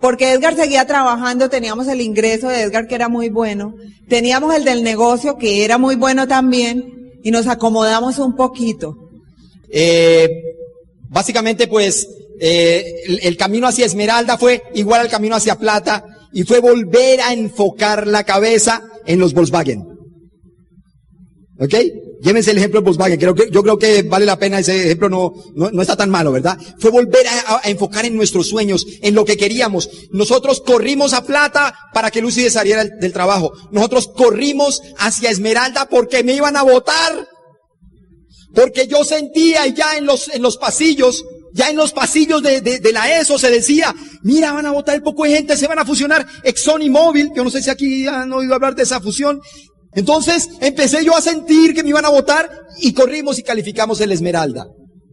Porque 0.00 0.32
Edgar 0.32 0.54
seguía 0.54 0.86
trabajando, 0.86 1.48
teníamos 1.48 1.88
el 1.88 2.00
ingreso 2.00 2.48
de 2.48 2.62
Edgar 2.62 2.86
que 2.86 2.94
era 2.94 3.08
muy 3.08 3.30
bueno, 3.30 3.74
teníamos 4.08 4.54
el 4.54 4.64
del 4.64 4.84
negocio 4.84 5.36
que 5.36 5.64
era 5.64 5.76
muy 5.76 5.96
bueno 5.96 6.28
también 6.28 7.10
y 7.22 7.30
nos 7.30 7.48
acomodamos 7.48 8.18
un 8.18 8.36
poquito. 8.36 8.94
Eh, 9.70 10.28
básicamente 11.08 11.66
pues 11.66 12.08
eh, 12.40 12.84
el 13.22 13.36
camino 13.36 13.66
hacia 13.66 13.86
Esmeralda 13.86 14.38
fue 14.38 14.62
igual 14.74 15.00
al 15.00 15.08
camino 15.08 15.34
hacia 15.34 15.56
Plata 15.56 16.04
y 16.32 16.44
fue 16.44 16.60
volver 16.60 17.20
a 17.20 17.32
enfocar 17.32 18.06
la 18.06 18.22
cabeza 18.24 18.82
en 19.04 19.18
los 19.18 19.34
Volkswagen. 19.34 19.84
¿Ok? 21.58 21.74
Llévense 22.20 22.50
el 22.50 22.58
ejemplo 22.58 22.80
de 22.80 22.84
Volkswagen. 22.84 23.18
Creo 23.18 23.34
que, 23.34 23.48
yo 23.50 23.62
creo 23.62 23.78
que 23.78 24.02
vale 24.02 24.26
la 24.26 24.38
pena 24.38 24.58
ese 24.58 24.84
ejemplo, 24.84 25.08
no, 25.08 25.32
no, 25.54 25.82
está 25.82 25.96
tan 25.96 26.10
malo, 26.10 26.32
¿verdad? 26.32 26.58
Fue 26.78 26.90
volver 26.90 27.26
a, 27.28 27.60
enfocar 27.68 28.04
en 28.04 28.16
nuestros 28.16 28.48
sueños, 28.48 28.86
en 29.02 29.14
lo 29.14 29.24
que 29.24 29.36
queríamos. 29.36 29.88
Nosotros 30.10 30.60
corrimos 30.60 31.12
a 31.12 31.24
plata 31.24 31.74
para 31.94 32.10
que 32.10 32.20
Lucy 32.20 32.50
saliera 32.50 32.84
del 32.84 33.12
trabajo. 33.12 33.52
Nosotros 33.70 34.08
corrimos 34.08 34.82
hacia 34.98 35.30
Esmeralda 35.30 35.88
porque 35.88 36.24
me 36.24 36.34
iban 36.34 36.56
a 36.56 36.62
votar. 36.62 37.28
Porque 38.54 38.88
yo 38.88 39.04
sentía 39.04 39.66
ya 39.66 39.96
en 39.96 40.06
los, 40.06 40.28
en 40.28 40.42
los 40.42 40.56
pasillos 40.56 41.24
ya 41.54 41.70
en 41.70 41.76
los 41.76 41.92
pasillos 41.92 42.42
de, 42.42 42.60
de, 42.60 42.92
la 42.92 43.18
ESO 43.18 43.38
se 43.38 43.50
decía, 43.50 43.94
mira, 44.22 44.52
van 44.52 44.66
a 44.66 44.70
votar 44.70 44.94
el 44.94 45.02
poco 45.02 45.24
de 45.24 45.30
gente, 45.30 45.56
se 45.56 45.66
van 45.66 45.78
a 45.78 45.84
fusionar 45.84 46.26
Exxon 46.44 46.82
y 46.82 46.90
Móvil, 46.90 47.32
yo 47.34 47.42
no 47.42 47.50
sé 47.50 47.62
si 47.62 47.70
aquí 47.70 48.06
han 48.06 48.32
oído 48.32 48.54
hablar 48.54 48.74
de 48.74 48.82
esa 48.82 49.00
fusión. 49.00 49.40
Entonces 49.94 50.48
empecé 50.60 51.04
yo 51.04 51.16
a 51.16 51.20
sentir 51.20 51.74
que 51.74 51.82
me 51.82 51.90
iban 51.90 52.04
a 52.04 52.10
votar 52.10 52.50
y 52.78 52.92
corrimos 52.92 53.38
y 53.38 53.42
calificamos 53.42 54.00
el 54.00 54.12
Esmeralda, 54.12 54.66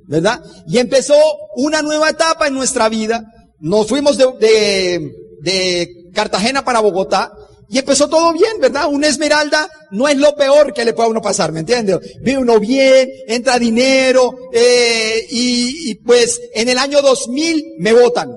¿verdad? 0.07 0.41
Y 0.67 0.77
empezó 0.77 1.15
una 1.55 1.81
nueva 1.81 2.09
etapa 2.09 2.47
en 2.47 2.53
nuestra 2.53 2.89
vida. 2.89 3.23
Nos 3.59 3.87
fuimos 3.87 4.17
de, 4.17 4.25
de, 4.39 5.11
de 5.41 5.89
Cartagena 6.13 6.63
para 6.65 6.81
Bogotá 6.81 7.31
y 7.67 7.79
empezó 7.79 8.07
todo 8.07 8.31
bien, 8.33 8.59
¿verdad? 8.59 8.87
Una 8.91 9.07
esmeralda 9.07 9.67
no 9.91 10.07
es 10.07 10.17
lo 10.17 10.35
peor 10.35 10.73
que 10.73 10.85
le 10.85 10.93
pueda 10.93 11.09
uno 11.09 11.21
pasar, 11.21 11.51
¿me 11.51 11.61
entiendes? 11.61 11.97
Vive 12.21 12.37
uno 12.37 12.59
bien, 12.59 13.09
entra 13.27 13.57
dinero, 13.57 14.35
eh, 14.53 15.25
y, 15.29 15.91
y, 15.91 15.95
pues 15.95 16.39
en 16.53 16.69
el 16.69 16.77
año 16.77 17.01
2000 17.01 17.75
me 17.79 17.93
votan. 17.93 18.35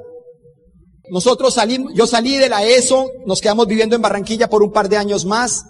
Nosotros 1.10 1.54
salimos, 1.54 1.92
yo 1.94 2.06
salí 2.06 2.36
de 2.36 2.48
la 2.48 2.64
ESO, 2.64 3.10
nos 3.26 3.40
quedamos 3.40 3.66
viviendo 3.66 3.96
en 3.96 4.02
Barranquilla 4.02 4.48
por 4.48 4.62
un 4.62 4.72
par 4.72 4.88
de 4.88 4.96
años 4.96 5.24
más, 5.24 5.64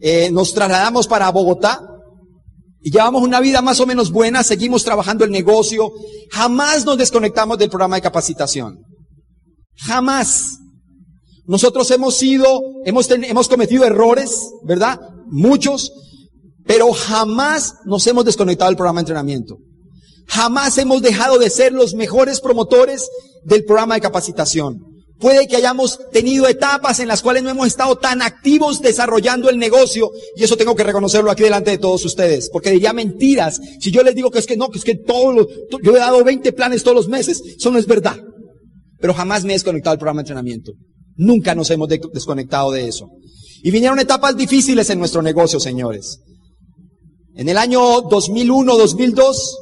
eh, 0.00 0.30
nos 0.30 0.54
trasladamos 0.54 1.06
para 1.06 1.30
Bogotá, 1.30 1.80
y 2.82 2.90
llevamos 2.90 3.22
una 3.22 3.40
vida 3.40 3.60
más 3.60 3.78
o 3.80 3.86
menos 3.86 4.10
buena, 4.10 4.42
seguimos 4.42 4.84
trabajando 4.84 5.24
el 5.24 5.30
negocio, 5.30 5.92
jamás 6.30 6.84
nos 6.86 6.96
desconectamos 6.96 7.58
del 7.58 7.68
programa 7.68 7.96
de 7.96 8.02
capacitación. 8.02 8.78
Jamás. 9.76 10.56
Nosotros 11.46 11.90
hemos 11.90 12.14
sido, 12.14 12.60
hemos, 12.84 13.10
hemos 13.10 13.48
cometido 13.48 13.84
errores, 13.84 14.50
¿verdad? 14.64 15.00
Muchos, 15.26 15.92
pero 16.64 16.92
jamás 16.92 17.74
nos 17.84 18.06
hemos 18.06 18.24
desconectado 18.24 18.70
del 18.70 18.76
programa 18.76 19.00
de 19.00 19.02
entrenamiento. 19.02 19.58
Jamás 20.28 20.78
hemos 20.78 21.02
dejado 21.02 21.38
de 21.38 21.50
ser 21.50 21.72
los 21.72 21.94
mejores 21.94 22.40
promotores 22.40 23.08
del 23.44 23.64
programa 23.64 23.96
de 23.96 24.00
capacitación. 24.00 24.89
Puede 25.20 25.46
que 25.46 25.56
hayamos 25.56 25.98
tenido 26.10 26.48
etapas 26.48 26.98
en 26.98 27.06
las 27.06 27.20
cuales 27.20 27.42
no 27.42 27.50
hemos 27.50 27.66
estado 27.66 27.96
tan 27.96 28.22
activos 28.22 28.80
desarrollando 28.80 29.50
el 29.50 29.58
negocio, 29.58 30.10
y 30.34 30.42
eso 30.42 30.56
tengo 30.56 30.74
que 30.74 30.82
reconocerlo 30.82 31.30
aquí 31.30 31.42
delante 31.42 31.72
de 31.72 31.78
todos 31.78 32.04
ustedes, 32.06 32.48
porque 32.50 32.70
diría 32.70 32.94
mentiras 32.94 33.60
si 33.78 33.90
yo 33.90 34.02
les 34.02 34.14
digo 34.14 34.30
que 34.30 34.38
es 34.38 34.46
que 34.46 34.56
no, 34.56 34.70
que 34.70 34.78
es 34.78 34.84
que 34.84 34.94
todos 34.94 35.34
los, 35.34 35.46
yo 35.82 35.94
he 35.94 36.00
dado 36.00 36.24
20 36.24 36.52
planes 36.52 36.82
todos 36.82 36.96
los 36.96 37.08
meses, 37.08 37.42
eso 37.58 37.70
no 37.70 37.78
es 37.78 37.86
verdad. 37.86 38.16
Pero 38.98 39.14
jamás 39.14 39.44
me 39.44 39.52
he 39.52 39.56
desconectado 39.56 39.94
del 39.94 40.00
programa 40.00 40.20
de 40.20 40.22
entrenamiento. 40.22 40.72
Nunca 41.16 41.54
nos 41.54 41.70
hemos 41.70 41.88
desconectado 41.88 42.70
de 42.72 42.88
eso. 42.88 43.08
Y 43.62 43.70
vinieron 43.70 43.98
etapas 43.98 44.36
difíciles 44.36 44.88
en 44.88 44.98
nuestro 44.98 45.20
negocio, 45.20 45.60
señores. 45.60 46.20
En 47.34 47.48
el 47.48 47.58
año 47.58 48.02
2001, 48.02 48.76
2002, 48.76 49.58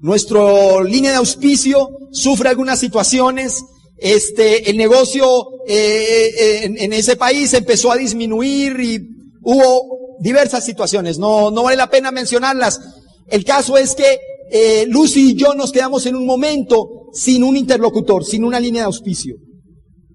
nuestro 0.00 0.82
línea 0.82 1.10
de 1.10 1.16
auspicio 1.16 1.88
sufre 2.12 2.48
algunas 2.48 2.78
situaciones. 2.78 3.64
Este, 4.02 4.68
el 4.68 4.76
negocio 4.76 5.26
eh, 5.64 6.34
eh, 6.36 6.74
en, 6.76 6.92
ese 6.92 7.14
país 7.14 7.54
empezó 7.54 7.92
a 7.92 7.96
disminuir 7.96 8.80
y 8.80 8.98
hubo 9.42 10.16
diversas 10.18 10.64
situaciones. 10.64 11.18
No, 11.18 11.52
no 11.52 11.62
vale 11.62 11.76
la 11.76 11.88
pena 11.88 12.10
mencionarlas. 12.10 12.80
El 13.28 13.44
caso 13.44 13.78
es 13.78 13.94
que 13.94 14.18
eh, 14.50 14.86
Lucy 14.88 15.30
y 15.30 15.34
yo 15.34 15.54
nos 15.54 15.70
quedamos 15.70 16.04
en 16.06 16.16
un 16.16 16.26
momento 16.26 17.10
sin 17.12 17.44
un 17.44 17.56
interlocutor, 17.56 18.24
sin 18.24 18.44
una 18.44 18.58
línea 18.58 18.82
de 18.82 18.86
auspicio. 18.86 19.36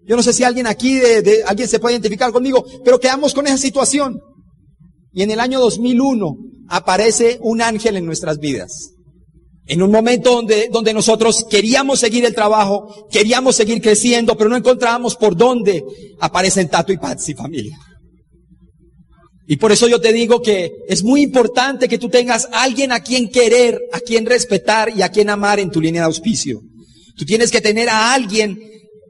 Yo 0.05 0.17
no 0.17 0.23
sé 0.23 0.33
si 0.33 0.43
alguien 0.43 0.67
aquí, 0.67 0.95
de, 0.95 1.43
alguien 1.45 1.69
se 1.69 1.79
puede 1.79 1.95
identificar 1.95 2.33
conmigo, 2.33 2.65
pero 2.83 2.99
quedamos 2.99 3.33
con 3.33 3.47
esa 3.47 3.57
situación. 3.57 4.19
Y 5.13 5.21
en 5.21 5.31
el 5.31 5.39
año 5.39 5.61
2001 5.61 6.35
aparece 6.67 7.39
un 7.41 7.61
ángel 7.61 7.95
en 7.95 8.05
nuestras 8.05 8.37
vidas. 8.37 8.96
En 9.67 9.81
un 9.81 9.91
momento 9.91 10.31
donde, 10.31 10.69
donde 10.71 10.93
nosotros 10.93 11.45
queríamos 11.49 11.99
seguir 11.99 12.25
el 12.25 12.33
trabajo, 12.33 13.07
queríamos 13.11 13.55
seguir 13.55 13.81
creciendo, 13.81 14.37
pero 14.37 14.49
no 14.49 14.55
encontrábamos 14.55 15.15
por 15.15 15.35
dónde 15.35 15.83
aparecen 16.19 16.69
Tato 16.69 16.93
y 16.93 16.97
Patsy 16.97 17.33
familia. 17.33 17.77
Y 19.45 19.57
por 19.57 19.71
eso 19.71 19.87
yo 19.87 19.99
te 20.01 20.13
digo 20.13 20.41
que 20.41 20.71
es 20.87 21.03
muy 21.03 21.21
importante 21.21 21.87
que 21.87 21.97
tú 21.97 22.09
tengas 22.09 22.49
alguien 22.51 22.91
a 22.91 23.01
quien 23.01 23.29
querer, 23.29 23.79
a 23.91 23.99
quien 23.99 24.25
respetar 24.25 24.91
y 24.95 25.01
a 25.01 25.09
quien 25.09 25.29
amar 25.29 25.59
en 25.59 25.71
tu 25.71 25.81
línea 25.81 26.01
de 26.01 26.07
auspicio. 26.07 26.61
Tú 27.17 27.25
tienes 27.25 27.51
que 27.51 27.61
tener 27.61 27.89
a 27.89 28.13
alguien 28.13 28.59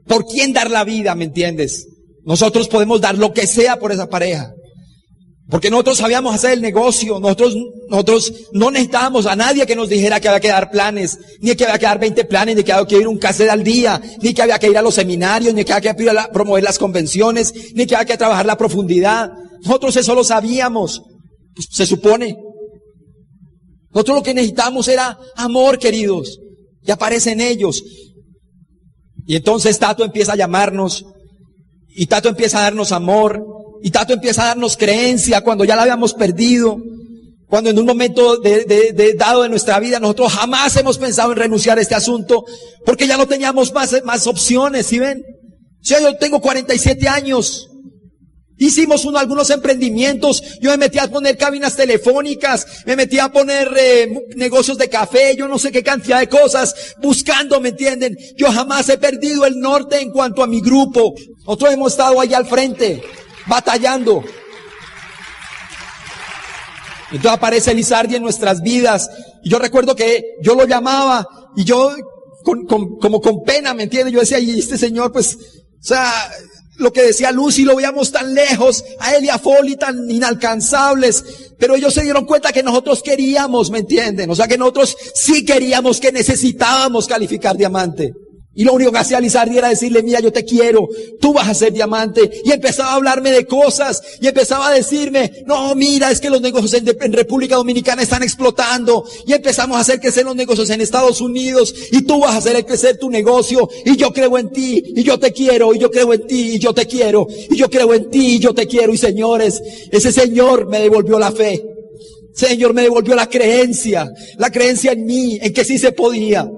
¿Por 0.08 0.26
quién 0.26 0.54
dar 0.54 0.70
la 0.70 0.84
vida, 0.84 1.14
me 1.14 1.26
entiendes? 1.26 1.86
Nosotros 2.24 2.68
podemos 2.68 3.00
dar 3.00 3.16
lo 3.16 3.32
que 3.32 3.46
sea 3.46 3.78
por 3.78 3.92
esa 3.92 4.08
pareja. 4.08 4.52
Porque 5.50 5.70
nosotros 5.70 5.96
sabíamos 5.96 6.34
hacer 6.34 6.52
el 6.52 6.60
negocio, 6.60 7.18
nosotros, 7.18 7.56
nosotros 7.88 8.32
no 8.52 8.70
necesitábamos 8.70 9.24
a 9.24 9.34
nadie 9.34 9.66
que 9.66 9.74
nos 9.74 9.88
dijera 9.88 10.20
que 10.20 10.28
había 10.28 10.40
que 10.40 10.48
dar 10.48 10.70
planes, 10.70 11.18
ni 11.40 11.56
que 11.56 11.64
había 11.64 11.78
que 11.78 11.86
dar 11.86 11.98
20 11.98 12.24
planes, 12.26 12.56
ni 12.56 12.64
que 12.64 12.72
había 12.72 12.86
que 12.86 12.98
ir 12.98 13.08
un 13.08 13.18
cassette 13.18 13.48
al 13.48 13.64
día, 13.64 14.00
ni 14.20 14.34
que 14.34 14.42
había 14.42 14.58
que 14.58 14.68
ir 14.68 14.76
a 14.76 14.82
los 14.82 14.94
seminarios, 14.94 15.54
ni 15.54 15.64
que 15.64 15.72
había 15.72 15.94
que 15.94 16.06
promover 16.32 16.62
las 16.62 16.78
convenciones, 16.78 17.54
ni 17.74 17.86
que 17.86 17.96
había 17.96 18.04
que 18.04 18.18
trabajar 18.18 18.44
la 18.44 18.58
profundidad. 18.58 19.30
Nosotros 19.62 19.96
eso 19.96 20.14
lo 20.14 20.22
sabíamos, 20.22 21.00
pues, 21.54 21.68
se 21.70 21.86
supone. 21.86 22.36
Nosotros 23.94 24.18
lo 24.18 24.22
que 24.22 24.34
necesitamos 24.34 24.86
era 24.86 25.18
amor, 25.34 25.78
queridos, 25.78 26.40
y 26.82 26.90
aparecen 26.90 27.40
ellos. 27.40 27.82
Y 29.26 29.36
entonces 29.36 29.78
Tato 29.78 30.04
empieza 30.04 30.32
a 30.32 30.36
llamarnos 30.36 31.04
Y 31.88 32.06
Tato 32.06 32.28
empieza 32.28 32.58
a 32.58 32.62
darnos 32.62 32.92
amor. 32.92 33.42
Y 33.82 33.90
Tato 33.90 34.12
empieza 34.12 34.42
a 34.42 34.46
darnos 34.46 34.76
creencia 34.76 35.40
cuando 35.42 35.64
ya 35.64 35.76
la 35.76 35.82
habíamos 35.82 36.14
perdido. 36.14 36.78
Cuando 37.48 37.70
en 37.70 37.78
un 37.78 37.86
momento 37.86 38.36
de, 38.36 39.14
dado 39.16 39.42
de 39.42 39.48
nuestra 39.48 39.80
vida 39.80 39.98
nosotros 39.98 40.32
jamás 40.32 40.76
hemos 40.76 40.98
pensado 40.98 41.32
en 41.32 41.38
renunciar 41.38 41.78
a 41.78 41.80
este 41.80 41.94
asunto 41.94 42.44
porque 42.84 43.06
ya 43.06 43.16
no 43.16 43.26
teníamos 43.26 43.72
más, 43.72 44.04
más 44.04 44.26
opciones, 44.26 44.86
¿sí 44.86 44.98
ven? 44.98 45.22
Si 45.80 45.94
yo 45.94 46.14
tengo 46.18 46.42
47 46.42 47.08
años, 47.08 47.68
Hicimos 48.58 49.04
uno, 49.04 49.18
algunos 49.18 49.48
emprendimientos. 49.50 50.42
Yo 50.60 50.70
me 50.70 50.78
metí 50.78 50.98
a 50.98 51.08
poner 51.08 51.36
cabinas 51.36 51.76
telefónicas, 51.76 52.66
me 52.86 52.96
metí 52.96 53.18
a 53.20 53.28
poner 53.28 53.70
eh, 53.78 54.26
negocios 54.36 54.76
de 54.76 54.88
café, 54.88 55.36
yo 55.36 55.46
no 55.46 55.58
sé 55.58 55.70
qué 55.70 55.84
cantidad 55.84 56.18
de 56.18 56.28
cosas, 56.28 56.96
buscando, 57.00 57.60
¿me 57.60 57.68
entienden? 57.68 58.16
Yo 58.36 58.50
jamás 58.50 58.88
he 58.88 58.98
perdido 58.98 59.46
el 59.46 59.60
norte 59.60 60.00
en 60.00 60.10
cuanto 60.10 60.42
a 60.42 60.48
mi 60.48 60.60
grupo. 60.60 61.14
Nosotros 61.46 61.72
hemos 61.72 61.92
estado 61.92 62.20
allá 62.20 62.38
al 62.38 62.46
frente, 62.46 63.00
batallando. 63.48 64.24
Entonces 67.10 67.32
aparece 67.32 67.74
Lizardi 67.74 68.16
en 68.16 68.22
nuestras 68.22 68.62
vidas. 68.62 69.10
Y 69.42 69.50
yo 69.50 69.58
recuerdo 69.58 69.96
que 69.96 70.36
yo 70.42 70.54
lo 70.54 70.66
llamaba 70.66 71.26
y 71.56 71.64
yo, 71.64 71.90
con, 72.44 72.66
como 72.66 73.20
con 73.20 73.42
pena, 73.42 73.74
¿me 73.74 73.84
entienden? 73.84 74.12
Yo 74.12 74.20
decía, 74.20 74.38
y 74.38 74.58
este 74.58 74.76
señor, 74.76 75.12
pues, 75.12 75.36
o 75.36 75.84
sea, 75.84 76.12
lo 76.76 76.92
que 76.92 77.02
decía 77.02 77.32
Lucy, 77.32 77.64
lo 77.64 77.76
veíamos 77.76 78.12
tan 78.12 78.34
lejos, 78.34 78.84
a 79.00 79.14
él 79.14 79.24
y 79.24 79.28
a 79.28 79.38
Foley 79.38 79.76
tan 79.76 80.10
inalcanzables, 80.10 81.24
pero 81.58 81.74
ellos 81.74 81.92
se 81.92 82.02
dieron 82.02 82.24
cuenta 82.24 82.52
que 82.52 82.62
nosotros 82.62 83.02
queríamos, 83.02 83.70
¿me 83.70 83.78
entienden? 83.78 84.30
O 84.30 84.36
sea 84.36 84.46
que 84.46 84.58
nosotros 84.58 84.96
sí 85.14 85.44
queríamos, 85.44 85.98
que 85.98 86.12
necesitábamos 86.12 87.06
calificar 87.06 87.56
diamante. 87.56 88.12
Y 88.58 88.64
lo 88.64 88.72
único 88.72 88.90
que 88.90 88.98
hacía 88.98 89.20
Lizardi 89.20 89.56
era 89.56 89.68
decirle, 89.68 90.02
mira, 90.02 90.18
yo 90.18 90.32
te 90.32 90.44
quiero, 90.44 90.88
tú 91.20 91.32
vas 91.32 91.48
a 91.48 91.54
ser 91.54 91.72
diamante. 91.72 92.28
Y 92.44 92.50
empezaba 92.50 92.90
a 92.90 92.94
hablarme 92.94 93.30
de 93.30 93.46
cosas, 93.46 94.02
y 94.20 94.26
empezaba 94.26 94.66
a 94.66 94.74
decirme, 94.74 95.30
no, 95.46 95.76
mira, 95.76 96.10
es 96.10 96.20
que 96.20 96.28
los 96.28 96.40
negocios 96.40 96.74
en, 96.74 97.12
República 97.12 97.54
Dominicana 97.54 98.02
están 98.02 98.24
explotando. 98.24 99.04
Y 99.28 99.32
empezamos 99.32 99.76
a 99.76 99.82
hacer 99.82 100.00
crecer 100.00 100.24
los 100.24 100.34
negocios 100.34 100.70
en 100.70 100.80
Estados 100.80 101.20
Unidos, 101.20 101.72
y 101.92 102.02
tú 102.02 102.18
vas 102.18 102.34
a 102.34 102.38
hacer 102.38 102.66
crecer 102.66 102.98
tu 102.98 103.08
negocio, 103.10 103.68
y 103.84 103.94
yo 103.94 104.12
creo 104.12 104.36
en 104.36 104.50
ti, 104.50 104.82
y 104.84 105.04
yo 105.04 105.20
te 105.20 105.32
quiero, 105.32 105.72
y 105.72 105.78
yo 105.78 105.88
creo 105.88 106.12
en 106.12 106.26
ti, 106.26 106.54
y 106.54 106.58
yo 106.58 106.74
te 106.74 106.84
quiero, 106.84 107.28
y 107.48 107.54
yo 107.54 107.70
creo 107.70 107.94
en 107.94 108.10
ti, 108.10 108.34
y 108.34 108.38
yo 108.40 108.52
te 108.54 108.66
quiero. 108.66 108.92
Y 108.92 108.98
señores, 108.98 109.62
ese 109.92 110.10
Señor 110.10 110.66
me 110.66 110.80
devolvió 110.80 111.16
la 111.20 111.30
fe. 111.30 111.62
Señor 112.34 112.74
me 112.74 112.82
devolvió 112.82 113.14
la 113.14 113.28
creencia, 113.28 114.12
la 114.36 114.50
creencia 114.50 114.90
en 114.90 115.06
mí, 115.06 115.38
en 115.40 115.52
que 115.52 115.64
sí 115.64 115.78
se 115.78 115.92
podía. 115.92 116.50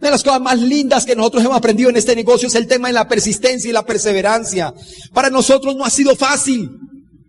Una 0.00 0.08
de 0.08 0.12
las 0.12 0.24
cosas 0.24 0.40
más 0.40 0.58
lindas 0.58 1.04
que 1.04 1.14
nosotros 1.14 1.44
hemos 1.44 1.58
aprendido 1.58 1.90
en 1.90 1.96
este 1.96 2.16
negocio 2.16 2.48
es 2.48 2.54
el 2.54 2.66
tema 2.66 2.88
de 2.88 2.94
la 2.94 3.06
persistencia 3.06 3.68
y 3.68 3.72
la 3.72 3.84
perseverancia. 3.84 4.72
Para 5.12 5.28
nosotros 5.28 5.76
no 5.76 5.84
ha 5.84 5.90
sido 5.90 6.16
fácil, 6.16 6.70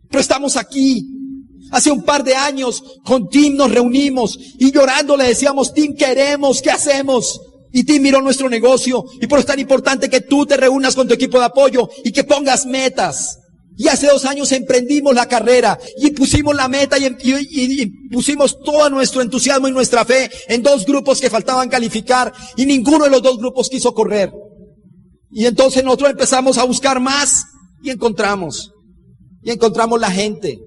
pero 0.10 0.22
estamos 0.22 0.56
aquí. 0.56 1.06
Hace 1.72 1.92
un 1.92 2.04
par 2.04 2.24
de 2.24 2.34
años 2.34 2.82
con 3.04 3.28
Tim 3.28 3.58
nos 3.58 3.72
reunimos 3.72 4.40
y 4.58 4.72
llorando 4.72 5.18
le 5.18 5.26
decíamos, 5.26 5.74
Tim, 5.74 5.96
queremos, 5.98 6.62
¿qué 6.62 6.72
hacemos? 6.72 7.42
Y 7.74 7.84
Tim 7.84 8.04
miró 8.04 8.22
nuestro 8.22 8.50
negocio 8.50 9.04
y 9.20 9.28
por 9.28 9.40
eso 9.40 9.48
es 9.48 9.48
tan 9.48 9.60
importante 9.60 10.10
que 10.10 10.22
tú 10.22 10.46
te 10.46 10.56
reúnas 10.56 10.96
con 10.96 11.10
tu 11.10 11.14
equipo 11.14 11.40
de 11.40 11.46
apoyo 11.46 11.90
y 12.06 12.14
que 12.14 12.24
pongas 12.24 12.66
metas. 12.66 13.38
Y 13.82 13.88
hace 13.88 14.06
dos 14.06 14.26
años 14.26 14.52
emprendimos 14.52 15.16
la 15.16 15.28
carrera 15.28 15.80
y 15.98 16.12
pusimos 16.12 16.56
la 16.56 16.68
meta 16.68 16.98
y, 17.00 17.86
pusimos 18.12 18.62
todo 18.62 18.92
nuestro 18.92 19.24
entusiasmo 19.24 19.68
y 19.68 19.72
nuestra 19.72 20.06
fe 20.06 20.30
en 20.50 20.62
dos 20.62 20.86
grupos 20.86 21.20
que 21.20 21.32
faltaban 21.32 21.68
calificar 21.68 22.32
y 22.56 22.68
ninguno 22.68 23.06
de 23.06 23.10
los 23.10 23.24
dos 23.24 23.40
grupos 23.40 23.70
quiso 23.70 23.92
correr. 23.96 24.32
Y 25.32 25.48
entonces 25.48 25.84
nosotros 25.84 26.12
empezamos 26.12 26.60
a 26.60 26.64
buscar 26.64 27.00
más 27.00 27.44
y 27.82 27.90
encontramos. 27.90 28.72
Y 29.42 29.50
encontramos 29.50 30.00
la 30.00 30.12
gente. 30.12 30.60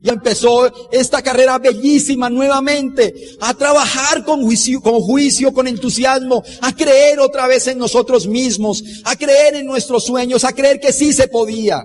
Y 0.00 0.08
empezó 0.08 0.72
esta 0.92 1.20
carrera 1.20 1.58
bellísima 1.58 2.30
nuevamente 2.30 3.12
a 3.40 3.54
trabajar 3.54 4.24
con 4.24 4.40
juicio, 4.44 4.80
con 4.80 5.00
juicio, 5.00 5.52
con 5.52 5.66
entusiasmo, 5.66 6.44
a 6.60 6.76
creer 6.76 7.18
otra 7.18 7.48
vez 7.48 7.66
en 7.66 7.78
nosotros 7.78 8.28
mismos, 8.28 8.84
a 9.02 9.16
creer 9.16 9.56
en 9.56 9.66
nuestros 9.66 10.04
sueños, 10.04 10.44
a 10.44 10.52
creer 10.52 10.78
que 10.78 10.92
sí 10.92 11.12
se 11.12 11.26
podía. 11.26 11.84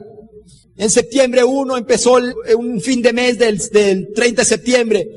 En 0.80 0.90
septiembre 0.90 1.44
1 1.44 1.76
empezó 1.76 2.18
un 2.58 2.80
fin 2.80 3.02
de 3.02 3.12
mes 3.12 3.38
del, 3.38 3.58
del 3.70 4.14
30 4.16 4.42
de 4.42 4.46
septiembre. 4.46 5.08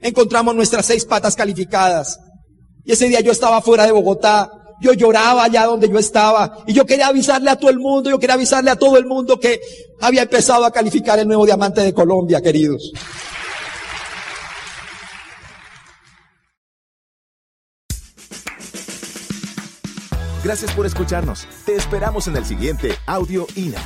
Encontramos 0.00 0.52
nuestras 0.52 0.84
seis 0.84 1.04
patas 1.04 1.36
calificadas. 1.36 2.18
Y 2.84 2.90
ese 2.90 3.06
día 3.06 3.20
yo 3.20 3.30
estaba 3.30 3.62
fuera 3.62 3.86
de 3.86 3.92
Bogotá. 3.92 4.50
Yo 4.80 4.92
lloraba 4.92 5.44
allá 5.44 5.66
donde 5.66 5.88
yo 5.88 5.96
estaba. 5.96 6.64
Y 6.66 6.72
yo 6.72 6.84
quería 6.86 7.06
avisarle 7.06 7.50
a 7.50 7.56
todo 7.56 7.70
el 7.70 7.78
mundo, 7.78 8.10
yo 8.10 8.18
quería 8.18 8.34
avisarle 8.34 8.72
a 8.72 8.76
todo 8.76 8.98
el 8.98 9.06
mundo 9.06 9.38
que 9.38 9.60
había 10.00 10.22
empezado 10.22 10.64
a 10.64 10.72
calificar 10.72 11.20
el 11.20 11.28
nuevo 11.28 11.46
diamante 11.46 11.82
de 11.82 11.94
Colombia, 11.94 12.40
queridos. 12.40 12.92
Gracias 20.42 20.72
por 20.72 20.84
escucharnos. 20.84 21.46
Te 21.64 21.76
esperamos 21.76 22.26
en 22.26 22.36
el 22.36 22.44
siguiente 22.44 22.96
Audio 23.06 23.46
INA. 23.54 23.78